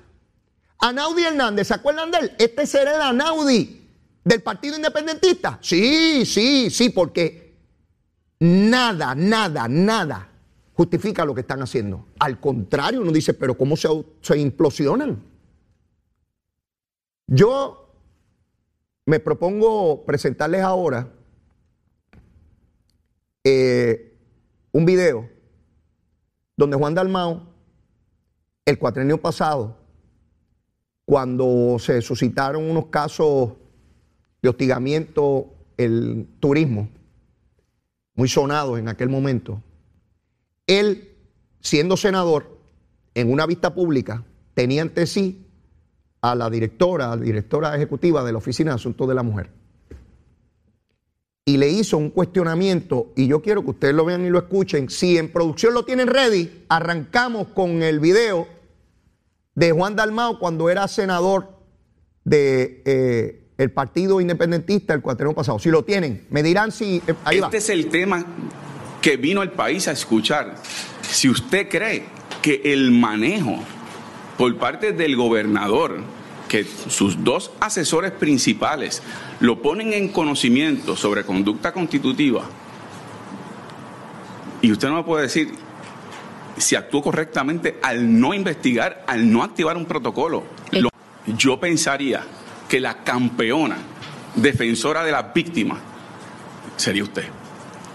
Anaudi 0.80 1.24
Hernández, 1.24 1.68
¿se 1.68 1.74
acuerdan 1.74 2.12
de 2.12 2.20
él? 2.20 2.36
Este 2.38 2.68
será 2.68 2.96
el 2.96 3.02
Anaudi 3.02 3.77
del 4.28 4.42
Partido 4.42 4.76
Independentista. 4.76 5.58
Sí, 5.62 6.26
sí, 6.26 6.70
sí, 6.70 6.90
porque 6.90 7.56
nada, 8.40 9.16
nada, 9.16 9.68
nada 9.70 10.30
justifica 10.74 11.24
lo 11.24 11.34
que 11.34 11.42
están 11.42 11.62
haciendo. 11.62 12.06
Al 12.20 12.40
contrario, 12.40 13.02
uno 13.02 13.12
dice, 13.12 13.34
pero 13.34 13.58
¿cómo 13.58 13.78
se, 13.78 13.88
se 14.22 14.38
implosionan? 14.38 15.24
Yo 17.26 17.94
me 19.06 19.20
propongo 19.20 20.06
presentarles 20.06 20.62
ahora 20.62 21.10
eh, 23.46 24.14
un 24.74 24.86
video 24.86 25.30
donde 26.58 26.76
Juan 26.76 26.94
Dalmao, 26.94 27.44
el 28.66 28.78
cuatrenio 28.78 29.22
pasado, 29.22 29.78
cuando 31.06 31.78
se 31.80 32.02
suscitaron 32.02 32.70
unos 32.70 32.88
casos 32.88 33.54
de 34.42 34.50
hostigamiento 34.50 35.54
el 35.78 36.28
turismo, 36.40 36.90
muy 38.16 38.28
sonados 38.28 38.80
en 38.80 38.88
aquel 38.88 39.10
momento, 39.10 39.62
él, 40.66 41.16
siendo 41.62 41.98
senador, 41.98 42.58
en 43.14 43.32
una 43.32 43.46
vista 43.46 43.74
pública, 43.74 44.24
tenía 44.54 44.82
ante 44.82 45.08
sí 45.08 45.48
a 46.22 46.36
la 46.36 46.50
directora, 46.50 47.12
a 47.12 47.16
la 47.16 47.24
directora 47.24 47.76
ejecutiva 47.76 48.24
de 48.24 48.32
la 48.32 48.38
Oficina 48.40 48.72
de 48.72 48.76
Asuntos 48.76 49.08
de 49.08 49.16
la 49.16 49.24
Mujer. 49.24 49.52
Y 51.46 51.58
le 51.58 51.70
hizo 51.70 51.98
un 51.98 52.10
cuestionamiento, 52.10 53.14
y 53.16 53.28
yo 53.28 53.42
quiero 53.42 53.64
que 53.64 53.70
ustedes 53.70 53.94
lo 53.94 54.04
vean 54.04 54.26
y 54.26 54.30
lo 54.30 54.40
escuchen. 54.40 54.90
Si 54.90 55.18
en 55.18 55.32
producción 55.32 55.74
lo 55.74 55.86
tienen 55.86 56.08
ready, 56.08 56.66
arrancamos 56.68 57.48
con 57.50 57.82
el 57.82 58.00
video 58.00 58.48
de 59.56 59.72
Juan 59.72 59.96
Dalmao 59.96 60.40
cuando 60.40 60.70
era 60.70 60.88
senador 60.88 61.50
de 62.26 62.84
eh, 62.86 63.47
el 63.58 63.72
Partido 63.72 64.22
Independentista 64.22 64.94
el 64.94 65.02
cuatreno 65.02 65.34
pasado. 65.34 65.60
Si 65.60 65.70
lo 65.70 65.84
tienen, 65.84 66.26
me 66.30 66.44
dirán 66.44 66.72
si... 66.72 67.02
Eh, 67.08 67.16
este 67.32 67.58
es 67.58 67.70
el 67.70 67.88
tema 67.88 68.26
que 69.02 69.18
vino 69.18 69.42
el 69.42 69.52
país 69.52 69.88
a 69.88 69.92
escuchar. 69.92 70.56
Si 71.02 71.30
usted 71.30 71.68
cree 71.70 72.06
que 72.42 72.62
el 72.66 72.92
manejo 72.92 73.60
por 74.38 74.56
parte 74.58 74.92
del 74.92 75.16
gobernador, 75.16 76.02
que 76.48 76.64
sus 76.64 77.24
dos 77.24 77.52
asesores 77.60 78.12
principales 78.12 79.02
lo 79.40 79.62
ponen 79.62 79.94
en 79.94 80.10
conocimiento 80.10 80.96
sobre 80.96 81.24
conducta 81.24 81.72
constitutiva, 81.72 82.44
y 84.62 84.72
usted 84.72 84.88
no 84.90 84.96
me 84.96 85.04
puede 85.04 85.24
decir 85.24 85.54
si 86.58 86.76
actuó 86.76 87.02
correctamente 87.02 87.78
al 87.82 88.20
no 88.20 88.34
investigar, 88.34 89.04
al 89.08 89.32
no 89.32 89.44
activar 89.44 89.78
un 89.78 89.86
protocolo. 89.86 90.44
yo 91.38 91.60
pensaría 91.60 92.24
que 92.68 92.80
la 92.80 93.04
campeona 93.04 93.78
defensora 94.36 95.04
de 95.04 95.12
las 95.12 95.34
víctimas 95.34 95.80
sería 96.76 97.04
usted. 97.04 97.26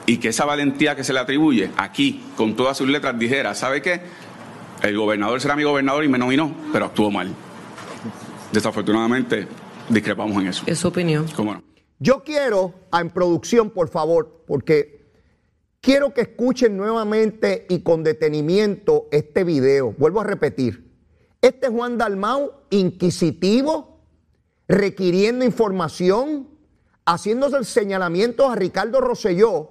Y 0.07 0.19
que 0.19 0.29
esa 0.29 0.45
valentía 0.45 0.97
que 0.97 1.05
se 1.05 1.13
le 1.13 1.21
atribuye 1.21 1.71
aquí, 1.77 2.25
con 2.37 2.57
todas 2.57 2.77
sus 2.77 2.89
letras, 2.89 3.19
dijera, 3.19 3.55
¿sabe 3.55 3.81
qué? 3.81 4.01
El 4.83 4.97
gobernador 4.97 5.41
será 5.41 5.55
mi 5.55 5.63
gobernador 5.63 6.05
y 6.05 6.09
me 6.09 6.19
nominó, 6.19 6.55
pero 6.73 6.87
actuó 6.87 7.11
mal. 7.11 7.33
Desafortunadamente, 8.53 9.47
discrepamos 9.89 10.37
en 10.43 10.49
eso. 10.49 10.65
Es 10.67 10.81
su 10.81 10.89
opinión. 10.89 11.27
¿Cómo 11.37 11.55
no? 11.55 11.63
Yo 12.01 12.25
quiero, 12.25 12.75
en 12.93 13.11
producción, 13.11 13.71
por 13.71 13.89
favor, 13.89 14.43
porque 14.47 15.07
quiero 15.81 16.13
que 16.13 16.23
escuchen 16.23 16.77
nuevamente 16.77 17.65
y 17.69 17.81
con 17.81 18.03
detenimiento 18.03 19.07
este 19.13 19.45
video. 19.45 19.95
Vuelvo 19.97 20.21
a 20.21 20.25
repetir. 20.25 20.91
Este 21.41 21.69
Juan 21.69 21.99
Dalmau, 21.99 22.53
inquisitivo, 22.71 23.92
requiriendo 24.69 25.45
información, 25.45 26.49
haciéndose 27.05 27.65
señalamientos 27.65 28.51
a 28.51 28.55
Ricardo 28.55 29.01
Rosselló 29.01 29.71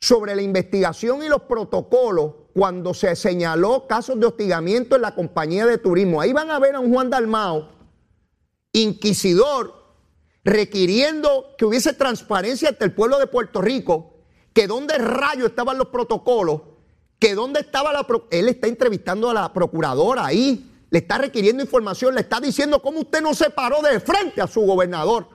sobre 0.00 0.36
la 0.36 0.42
investigación 0.42 1.22
y 1.22 1.28
los 1.28 1.42
protocolos 1.42 2.34
cuando 2.52 2.94
se 2.94 3.16
señaló 3.16 3.86
casos 3.86 4.20
de 4.20 4.26
hostigamiento 4.26 4.96
en 4.96 5.02
la 5.02 5.14
compañía 5.14 5.66
de 5.66 5.78
turismo. 5.78 6.20
Ahí 6.20 6.32
van 6.32 6.50
a 6.50 6.58
ver 6.58 6.74
a 6.74 6.80
un 6.80 6.92
Juan 6.92 7.10
Dalmao, 7.10 7.68
inquisidor, 8.72 9.74
requiriendo 10.44 11.54
que 11.56 11.64
hubiese 11.64 11.94
transparencia 11.94 12.68
ante 12.68 12.84
el 12.84 12.92
pueblo 12.92 13.18
de 13.18 13.26
Puerto 13.26 13.62
Rico, 13.62 14.18
que 14.52 14.66
dónde 14.66 14.98
rayo 14.98 15.46
estaban 15.46 15.78
los 15.78 15.88
protocolos, 15.88 16.60
que 17.18 17.34
dónde 17.34 17.60
estaba 17.60 17.92
la... 17.92 18.06
Él 18.30 18.48
está 18.48 18.68
entrevistando 18.68 19.30
a 19.30 19.34
la 19.34 19.52
procuradora 19.52 20.26
ahí, 20.26 20.70
le 20.90 20.98
está 20.98 21.18
requiriendo 21.18 21.62
información, 21.62 22.14
le 22.14 22.20
está 22.20 22.40
diciendo 22.40 22.80
cómo 22.80 23.00
usted 23.00 23.20
no 23.20 23.34
se 23.34 23.50
paró 23.50 23.82
de 23.82 24.00
frente 24.00 24.40
a 24.40 24.46
su 24.46 24.60
gobernador 24.60 25.28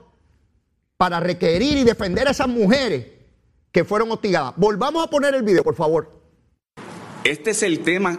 para 0.96 1.20
requerir 1.20 1.78
y 1.78 1.84
defender 1.84 2.28
a 2.28 2.32
esas 2.32 2.48
mujeres 2.48 3.06
que 3.72 3.84
fueron 3.84 4.10
hostigadas. 4.10 4.54
Volvamos 4.56 5.04
a 5.04 5.10
poner 5.10 5.34
el 5.34 5.42
video, 5.42 5.62
por 5.62 5.74
favor. 5.74 6.20
Este 7.24 7.50
es 7.50 7.62
el 7.62 7.80
tema 7.80 8.18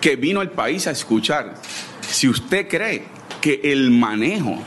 que 0.00 0.16
vino 0.16 0.42
el 0.42 0.50
país 0.50 0.86
a 0.86 0.90
escuchar. 0.90 1.54
Si 2.00 2.28
usted 2.28 2.68
cree 2.68 3.04
que 3.40 3.60
el 3.64 3.90
manejo 3.90 4.58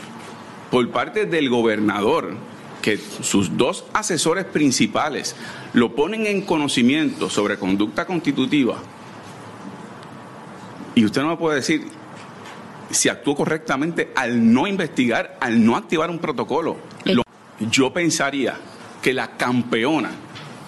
por 0.70 0.90
parte 0.90 1.26
del 1.26 1.50
gobernador, 1.50 2.34
que 2.82 2.98
sus 2.98 3.56
dos 3.56 3.84
asesores 3.92 4.44
principales 4.44 5.34
lo 5.72 5.94
ponen 5.94 6.26
en 6.26 6.42
conocimiento 6.42 7.28
sobre 7.28 7.58
conducta 7.58 8.06
constitutiva, 8.06 8.80
y 10.94 11.04
usted 11.04 11.22
no 11.22 11.28
me 11.28 11.36
puede 11.36 11.56
decir 11.56 11.86
si 12.90 13.08
actuó 13.08 13.36
correctamente 13.36 14.10
al 14.14 14.52
no 14.52 14.66
investigar, 14.66 15.38
al 15.40 15.64
no 15.64 15.76
activar 15.76 16.10
un 16.10 16.18
protocolo. 16.18 16.76
yo 17.60 17.92
pensaría 17.92 18.56
que 19.02 19.12
la 19.12 19.36
campeona 19.36 20.10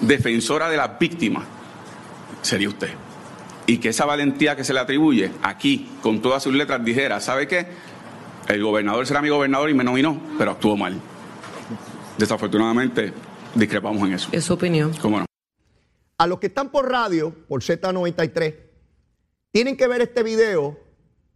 defensora 0.00 0.68
de 0.68 0.76
las 0.76 0.98
víctimas 0.98 1.44
sería 2.42 2.68
usted. 2.68 2.90
Y 3.66 3.78
que 3.78 3.90
esa 3.90 4.04
valentía 4.04 4.56
que 4.56 4.64
se 4.64 4.72
le 4.72 4.80
atribuye 4.80 5.30
aquí, 5.42 5.88
con 6.02 6.20
todas 6.20 6.42
sus 6.42 6.52
letras, 6.52 6.84
dijera, 6.84 7.20
¿sabe 7.20 7.46
qué? 7.46 7.66
El 8.48 8.62
gobernador 8.62 9.06
será 9.06 9.22
mi 9.22 9.28
gobernador 9.28 9.70
y 9.70 9.74
me 9.74 9.84
nominó, 9.84 10.20
pero 10.36 10.50
actuó 10.50 10.76
mal. 10.76 11.00
Desafortunadamente, 12.18 13.12
discrepamos 13.54 14.02
en 14.06 14.14
eso. 14.14 14.28
Es 14.32 14.44
su 14.44 14.54
opinión. 14.54 14.92
¿Cómo 15.00 15.20
no? 15.20 15.26
A 16.18 16.26
los 16.26 16.38
que 16.38 16.48
están 16.48 16.70
por 16.70 16.90
radio, 16.90 17.34
por 17.48 17.62
Z93, 17.62 18.54
tienen 19.52 19.76
que 19.76 19.86
ver 19.86 20.00
este 20.00 20.22
video 20.22 20.78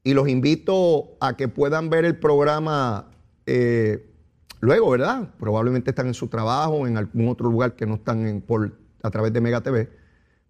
y 0.03 0.15
los 0.15 0.29
invito 0.29 1.17
a 1.21 1.37
que 1.37 1.49
puedan 1.49 1.91
ver 1.91 2.05
el 2.05 2.19
programa 2.19 3.11
eh, 3.45 4.11
luego, 4.61 4.91
¿verdad? 4.91 5.35
Probablemente 5.39 5.91
están 5.91 6.07
en 6.07 6.15
su 6.15 6.29
trabajo, 6.29 6.87
en 6.87 6.97
algún 6.97 7.29
otro 7.29 7.51
lugar 7.51 7.77
que 7.77 7.87
no 7.87 7.97
están 7.97 8.27
en, 8.27 8.41
por, 8.41 8.73
a 9.03 9.11
través 9.11 9.33
de 9.33 9.41
Mega 9.41 9.61
TV. 9.61 9.91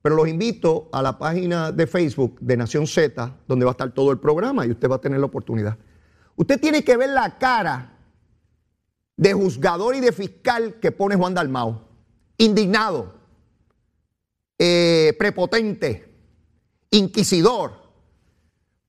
Pero 0.00 0.14
los 0.14 0.28
invito 0.28 0.88
a 0.92 1.02
la 1.02 1.18
página 1.18 1.72
de 1.72 1.86
Facebook 1.88 2.38
de 2.40 2.56
Nación 2.56 2.86
Z, 2.86 3.36
donde 3.48 3.64
va 3.64 3.72
a 3.72 3.72
estar 3.72 3.90
todo 3.92 4.12
el 4.12 4.18
programa 4.18 4.64
y 4.64 4.70
usted 4.70 4.88
va 4.88 4.96
a 4.96 5.00
tener 5.00 5.18
la 5.18 5.26
oportunidad. 5.26 5.76
Usted 6.36 6.60
tiene 6.60 6.84
que 6.84 6.96
ver 6.96 7.10
la 7.10 7.36
cara 7.38 7.94
de 9.16 9.32
juzgador 9.32 9.96
y 9.96 10.00
de 10.00 10.12
fiscal 10.12 10.74
que 10.80 10.92
pone 10.92 11.16
Juan 11.16 11.34
Dalmao. 11.34 11.88
Indignado, 12.38 13.14
eh, 14.58 15.16
prepotente, 15.18 16.05
inquisidor, 16.90 17.72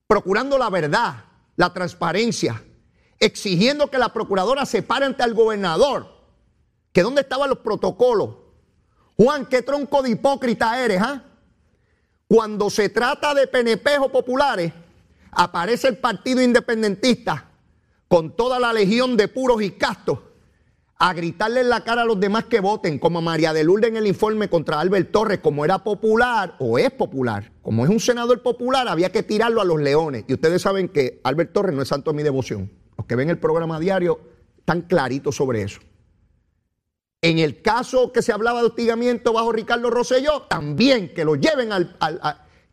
procurando 0.06 0.58
la 0.58 0.70
verdad, 0.70 1.24
la 1.56 1.72
transparencia, 1.72 2.62
exigiendo 3.18 3.90
que 3.90 3.98
la 3.98 4.12
procuradora 4.12 4.64
se 4.64 4.82
pare 4.82 5.06
ante 5.06 5.22
el 5.24 5.34
gobernador, 5.34 6.06
que 6.92 7.02
dónde 7.02 7.22
estaban 7.22 7.50
los 7.50 7.58
protocolos, 7.58 8.36
Juan, 9.16 9.46
qué 9.46 9.62
tronco 9.62 10.02
de 10.02 10.10
hipócrita 10.10 10.80
eres, 10.80 11.02
¿ah? 11.02 11.24
Cuando 12.28 12.70
se 12.70 12.88
trata 12.88 13.34
de 13.34 13.46
penepejos 13.46 14.12
populares, 14.12 14.72
aparece 15.32 15.88
el 15.88 15.98
partido 15.98 16.40
independentista 16.40 17.48
con 18.06 18.36
toda 18.36 18.60
la 18.60 18.72
legión 18.72 19.16
de 19.16 19.28
puros 19.28 19.60
y 19.62 19.72
castos 19.72 20.20
a 21.00 21.12
gritarle 21.14 21.60
en 21.60 21.68
la 21.68 21.84
cara 21.84 22.02
a 22.02 22.04
los 22.04 22.18
demás 22.18 22.46
que 22.46 22.58
voten, 22.58 22.98
como 22.98 23.22
María 23.22 23.52
de 23.52 23.62
Lourdes 23.62 23.90
en 23.90 23.96
el 23.98 24.06
informe 24.08 24.48
contra 24.48 24.80
Albert 24.80 25.12
Torres, 25.12 25.38
como 25.38 25.64
era 25.64 25.84
popular 25.84 26.56
o 26.58 26.76
es 26.76 26.90
popular, 26.90 27.52
como 27.62 27.84
es 27.84 27.90
un 27.90 28.00
senador 28.00 28.42
popular, 28.42 28.88
había 28.88 29.12
que 29.12 29.22
tirarlo 29.22 29.60
a 29.60 29.64
los 29.64 29.80
leones. 29.80 30.24
Y 30.26 30.34
ustedes 30.34 30.60
saben 30.60 30.88
que 30.88 31.20
Albert 31.22 31.52
Torres 31.52 31.74
no 31.74 31.82
es 31.82 31.88
santo 31.88 32.10
de 32.10 32.16
mi 32.16 32.24
devoción. 32.24 32.70
Los 32.96 33.06
que 33.06 33.14
ven 33.14 33.30
el 33.30 33.38
programa 33.38 33.78
diario 33.78 34.18
están 34.58 34.82
claritos 34.82 35.36
sobre 35.36 35.62
eso. 35.62 35.80
En 37.22 37.38
el 37.38 37.62
caso 37.62 38.12
que 38.12 38.22
se 38.22 38.32
hablaba 38.32 38.60
de 38.60 38.66
hostigamiento 38.66 39.32
bajo 39.32 39.52
Ricardo 39.52 39.90
Rosselló, 39.90 40.42
también 40.42 41.14
que 41.14 41.24
lo 41.24 41.36
lleven 41.36 41.72
al, 41.72 41.96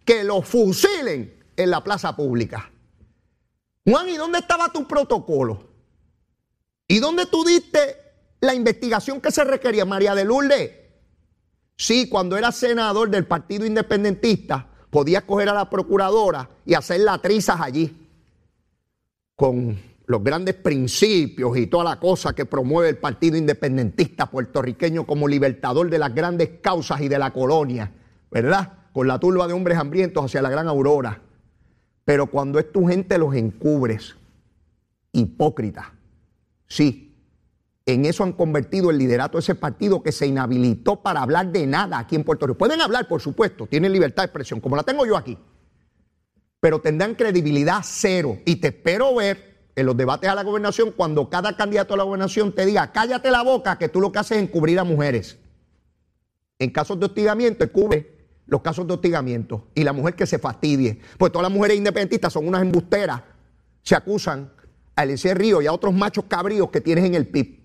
que 0.03 0.23
lo 0.23 0.41
fusilen 0.41 1.43
en 1.55 1.69
la 1.69 1.83
plaza 1.83 2.15
pública. 2.15 2.71
Juan, 3.85 4.09
¿y 4.09 4.17
dónde 4.17 4.39
estaba 4.39 4.71
tu 4.71 4.87
protocolo? 4.87 5.67
¿Y 6.87 6.99
dónde 6.99 7.27
tú 7.27 7.43
diste 7.43 8.04
la 8.45 8.53
investigación 8.53 9.19
que 9.19 9.31
se 9.31 9.43
requería, 9.43 9.85
María 9.85 10.15
de 10.15 10.25
Lourdes. 10.25 10.71
Sí, 11.77 12.07
cuando 12.07 12.37
era 12.37 12.51
senador 12.51 13.09
del 13.09 13.25
Partido 13.25 13.65
Independentista, 13.65 14.67
podía 14.89 15.25
coger 15.25 15.49
a 15.49 15.53
la 15.53 15.69
procuradora 15.69 16.49
y 16.65 16.73
hacer 16.73 17.01
las 17.01 17.21
trizas 17.21 17.59
allí, 17.59 17.93
con 19.35 19.77
los 20.07 20.23
grandes 20.23 20.55
principios 20.55 21.57
y 21.57 21.67
toda 21.67 21.83
la 21.83 21.99
cosa 21.99 22.33
que 22.33 22.45
promueve 22.45 22.89
el 22.89 22.97
Partido 22.97 23.37
Independentista 23.37 24.27
puertorriqueño 24.27 25.05
como 25.05 25.27
libertador 25.27 25.89
de 25.89 25.99
las 25.99 26.13
grandes 26.13 26.49
causas 26.61 27.01
y 27.01 27.09
de 27.09 27.19
la 27.19 27.33
colonia, 27.33 27.91
¿verdad? 28.31 28.73
Con 28.93 29.07
la 29.07 29.19
turba 29.19 29.47
de 29.47 29.53
hombres 29.53 29.77
hambrientos 29.77 30.23
hacia 30.23 30.41
la 30.41 30.49
gran 30.49 30.67
aurora. 30.67 31.21
Pero 32.05 32.27
cuando 32.27 32.59
es 32.59 32.71
tu 32.71 32.87
gente 32.87 33.17
los 33.17 33.33
encubres, 33.35 34.15
hipócrita, 35.11 35.93
sí, 36.67 37.04
en 37.85 38.05
eso 38.05 38.23
han 38.23 38.33
convertido 38.33 38.89
el 38.89 38.97
liderato 38.97 39.37
de 39.37 39.41
ese 39.41 39.53
partido 39.53 40.01
que 40.01 40.11
se 40.11 40.25
inhabilitó 40.25 41.01
para 41.03 41.21
hablar 41.21 41.51
de 41.51 41.67
nada 41.67 41.99
aquí 41.99 42.15
en 42.15 42.23
Puerto 42.23 42.47
Rico. 42.47 42.57
Pueden 42.57 42.81
hablar, 42.81 43.07
por 43.07 43.21
supuesto, 43.21 43.67
tienen 43.67 43.93
libertad 43.93 44.23
de 44.23 44.27
expresión, 44.27 44.59
como 44.59 44.75
la 44.75 44.83
tengo 44.83 45.05
yo 45.05 45.15
aquí, 45.15 45.37
pero 46.59 46.81
tendrán 46.81 47.13
credibilidad 47.13 47.81
cero. 47.83 48.39
Y 48.45 48.55
te 48.55 48.69
espero 48.69 49.13
ver 49.13 49.69
en 49.75 49.85
los 49.85 49.95
debates 49.95 50.27
a 50.27 50.33
la 50.33 50.43
gobernación 50.43 50.91
cuando 50.91 51.29
cada 51.29 51.55
candidato 51.55 51.93
a 51.93 51.97
la 51.97 52.03
gobernación 52.03 52.53
te 52.53 52.65
diga, 52.65 52.91
cállate 52.91 53.29
la 53.29 53.43
boca, 53.43 53.77
que 53.77 53.87
tú 53.87 54.01
lo 54.01 54.11
que 54.11 54.19
haces 54.19 54.37
es 54.37 54.43
encubrir 54.43 54.79
a 54.79 54.83
mujeres. 54.83 55.37
En 56.57 56.71
casos 56.71 56.99
de 56.99 57.05
hostigamiento, 57.05 57.71
cubre 57.71 58.15
los 58.47 58.61
casos 58.61 58.87
de 58.87 58.93
hostigamiento 58.93 59.67
y 59.75 59.83
la 59.83 59.93
mujer 59.93 60.15
que 60.15 60.25
se 60.25 60.39
fastidie. 60.39 61.01
Pues 61.19 61.31
todas 61.31 61.43
las 61.43 61.55
mujeres 61.55 61.77
independentistas 61.77 62.33
son 62.33 62.47
unas 62.47 62.63
embusteras, 62.63 63.21
se 63.83 63.93
acusan 63.93 64.51
a 64.95 65.03
Eliseo 65.03 65.35
Río 65.35 65.61
y 65.61 65.67
a 65.67 65.73
otros 65.73 65.93
machos 65.93 66.25
cabríos 66.27 66.71
que 66.71 66.81
tienes 66.81 67.05
en 67.05 67.13
el 67.13 67.27
PIB. 67.27 67.64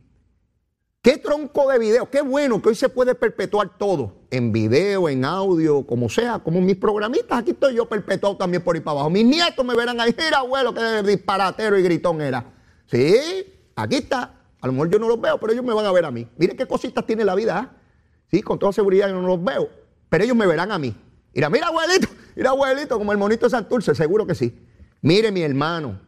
Qué 1.02 1.16
tronco 1.16 1.70
de 1.70 1.78
video, 1.78 2.10
qué 2.10 2.20
bueno 2.20 2.60
que 2.60 2.68
hoy 2.68 2.74
se 2.74 2.90
puede 2.90 3.14
perpetuar 3.14 3.78
todo, 3.78 4.16
en 4.30 4.52
video, 4.52 5.08
en 5.08 5.24
audio, 5.24 5.86
como 5.86 6.10
sea, 6.10 6.40
como 6.40 6.60
mis 6.60 6.76
programistas, 6.76 7.38
aquí 7.38 7.52
estoy 7.52 7.76
yo 7.76 7.88
perpetuado 7.88 8.36
también 8.36 8.62
por 8.62 8.76
ahí 8.76 8.82
para 8.82 8.92
abajo. 8.92 9.08
Mis 9.08 9.24
nietos 9.24 9.64
me 9.64 9.74
verán 9.74 9.98
ahí, 9.98 10.14
mira 10.14 10.40
abuelo, 10.40 10.74
qué 10.74 11.02
disparatero 11.02 11.78
y 11.78 11.82
gritón 11.82 12.20
era. 12.20 12.52
Sí, 12.84 13.16
aquí 13.76 13.96
está. 13.96 14.34
A 14.60 14.66
lo 14.66 14.74
mejor 14.74 14.90
yo 14.90 14.98
no 14.98 15.08
los 15.08 15.18
veo, 15.18 15.40
pero 15.40 15.54
ellos 15.54 15.64
me 15.64 15.72
van 15.72 15.86
a 15.86 15.92
ver 15.92 16.04
a 16.04 16.10
mí. 16.10 16.28
Miren 16.36 16.54
qué 16.54 16.66
cositas 16.66 17.06
tiene 17.06 17.24
la 17.24 17.34
vida. 17.34 17.56
¿ah? 17.56 17.76
Sí, 18.30 18.42
con 18.42 18.58
toda 18.58 18.74
seguridad 18.74 19.08
yo 19.08 19.14
no 19.14 19.26
los 19.26 19.42
veo, 19.42 19.70
pero 20.10 20.22
ellos 20.22 20.36
me 20.36 20.46
verán 20.46 20.70
a 20.70 20.78
mí. 20.78 20.94
Mira, 21.32 21.48
mira 21.48 21.68
abuelito, 21.68 22.08
mira 22.36 22.50
abuelito, 22.50 22.98
como 22.98 23.12
el 23.12 23.16
monito 23.16 23.46
de 23.46 23.50
Santurce, 23.50 23.94
seguro 23.94 24.26
que 24.26 24.34
sí. 24.34 24.54
Mire 25.00 25.32
mi 25.32 25.40
hermano, 25.40 25.98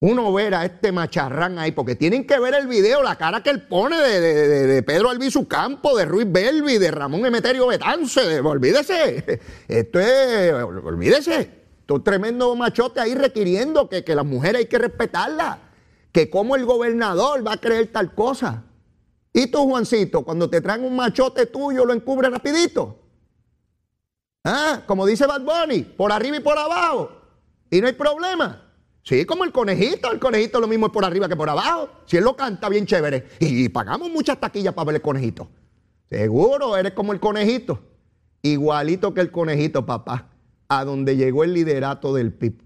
uno 0.00 0.32
ver 0.32 0.54
a 0.54 0.64
este 0.64 0.92
macharrán 0.92 1.58
ahí, 1.58 1.72
porque 1.72 1.94
tienen 1.94 2.26
que 2.26 2.40
ver 2.40 2.54
el 2.54 2.66
video, 2.66 3.02
la 3.02 3.16
cara 3.16 3.42
que 3.42 3.50
él 3.50 3.66
pone 3.66 3.98
de, 3.98 4.82
Pedro 4.82 5.10
Albizu 5.10 5.46
Campo, 5.46 5.94
de 5.94 6.06
Ruiz 6.06 6.26
Belvi, 6.30 6.78
de 6.78 6.90
Ramón 6.90 7.26
Emeterio 7.26 7.66
Betance, 7.66 8.40
olvídese, 8.40 9.40
esto 9.68 10.00
es, 10.00 10.52
olvídese, 10.54 11.50
esto 11.80 11.96
es 11.96 12.04
tremendo 12.04 12.56
machote 12.56 12.98
ahí 12.98 13.14
requiriendo 13.14 13.90
que, 13.90 14.02
que 14.02 14.14
las 14.14 14.24
mujeres 14.24 14.60
hay 14.60 14.66
que 14.66 14.78
respetarlas, 14.78 15.58
que 16.12 16.30
como 16.30 16.56
el 16.56 16.64
gobernador 16.64 17.46
va 17.46 17.54
a 17.54 17.58
creer 17.58 17.92
tal 17.92 18.14
cosa. 18.14 18.64
Y 19.34 19.48
tú, 19.48 19.68
Juancito, 19.68 20.24
cuando 20.24 20.48
te 20.48 20.62
traen 20.62 20.82
un 20.82 20.96
machote 20.96 21.46
tuyo, 21.46 21.84
lo 21.84 21.92
encubre 21.92 22.30
rapidito. 22.30 22.98
Ah, 24.42 24.82
como 24.86 25.04
dice 25.04 25.26
Bad 25.26 25.42
Bunny, 25.42 25.82
por 25.82 26.10
arriba 26.10 26.38
y 26.38 26.40
por 26.40 26.58
abajo, 26.58 27.10
y 27.70 27.82
no 27.82 27.86
hay 27.86 27.92
problema. 27.92 28.69
Sí, 29.02 29.24
como 29.24 29.44
el 29.44 29.52
conejito, 29.52 30.12
el 30.12 30.18
conejito 30.18 30.60
lo 30.60 30.68
mismo 30.68 30.86
es 30.86 30.92
por 30.92 31.04
arriba 31.04 31.28
que 31.28 31.36
por 31.36 31.48
abajo. 31.48 31.88
Si 32.06 32.16
él 32.16 32.24
lo 32.24 32.36
canta 32.36 32.68
bien 32.68 32.86
chévere. 32.86 33.26
Y 33.40 33.68
pagamos 33.68 34.10
muchas 34.10 34.38
taquillas 34.38 34.74
para 34.74 34.86
ver 34.86 34.96
el 34.96 35.02
conejito. 35.02 35.48
Seguro, 36.08 36.76
eres 36.76 36.92
como 36.92 37.12
el 37.12 37.20
conejito. 37.20 37.80
Igualito 38.42 39.14
que 39.14 39.20
el 39.20 39.30
conejito, 39.30 39.86
papá. 39.86 40.28
A 40.68 40.84
donde 40.84 41.16
llegó 41.16 41.44
el 41.44 41.54
liderato 41.54 42.14
del 42.14 42.32
PIB. 42.32 42.62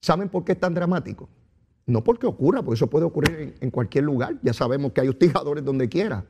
¿Saben 0.00 0.28
por 0.28 0.44
qué 0.44 0.52
es 0.52 0.60
tan 0.60 0.74
dramático? 0.74 1.28
No 1.86 2.02
porque 2.04 2.26
ocurra, 2.26 2.62
porque 2.62 2.76
eso 2.76 2.88
puede 2.88 3.04
ocurrir 3.04 3.40
en, 3.40 3.54
en 3.60 3.70
cualquier 3.70 4.04
lugar. 4.04 4.38
Ya 4.42 4.52
sabemos 4.52 4.92
que 4.92 5.00
hay 5.00 5.08
hostigadores 5.08 5.64
donde 5.64 5.88
quiera. 5.88 6.24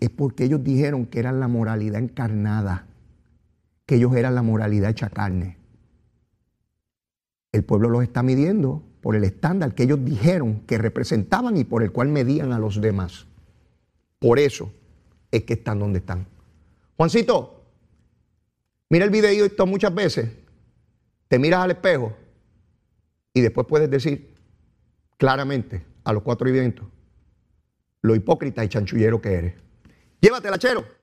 Es 0.00 0.10
porque 0.10 0.44
ellos 0.44 0.62
dijeron 0.62 1.06
que 1.06 1.18
eran 1.18 1.40
la 1.40 1.48
moralidad 1.48 2.00
encarnada, 2.00 2.86
que 3.84 3.96
ellos 3.96 4.14
eran 4.16 4.34
la 4.34 4.42
moralidad 4.42 4.90
hecha 4.90 5.10
carne. 5.10 5.57
El 7.52 7.64
pueblo 7.64 7.88
los 7.88 8.02
está 8.02 8.22
midiendo 8.22 8.82
por 9.00 9.16
el 9.16 9.24
estándar 9.24 9.74
que 9.74 9.84
ellos 9.84 10.04
dijeron 10.04 10.60
que 10.66 10.78
representaban 10.78 11.56
y 11.56 11.64
por 11.64 11.82
el 11.82 11.92
cual 11.92 12.08
medían 12.08 12.52
a 12.52 12.58
los 12.58 12.80
demás. 12.80 13.26
Por 14.18 14.38
eso 14.38 14.72
es 15.30 15.44
que 15.44 15.54
están 15.54 15.78
donde 15.78 16.00
están. 16.00 16.26
Juancito, 16.96 17.62
mira 18.90 19.04
el 19.04 19.10
videito 19.10 19.66
muchas 19.66 19.94
veces, 19.94 20.30
te 21.28 21.38
miras 21.38 21.60
al 21.60 21.70
espejo 21.70 22.16
y 23.32 23.40
después 23.40 23.66
puedes 23.66 23.90
decir 23.90 24.34
claramente 25.16 25.84
a 26.04 26.12
los 26.12 26.22
cuatro 26.22 26.48
eventos 26.48 26.86
lo 28.02 28.14
hipócrita 28.14 28.64
y 28.64 28.68
chanchullero 28.68 29.20
que 29.20 29.32
eres. 29.32 29.54
Llévatela, 30.20 30.58
chero. 30.58 30.97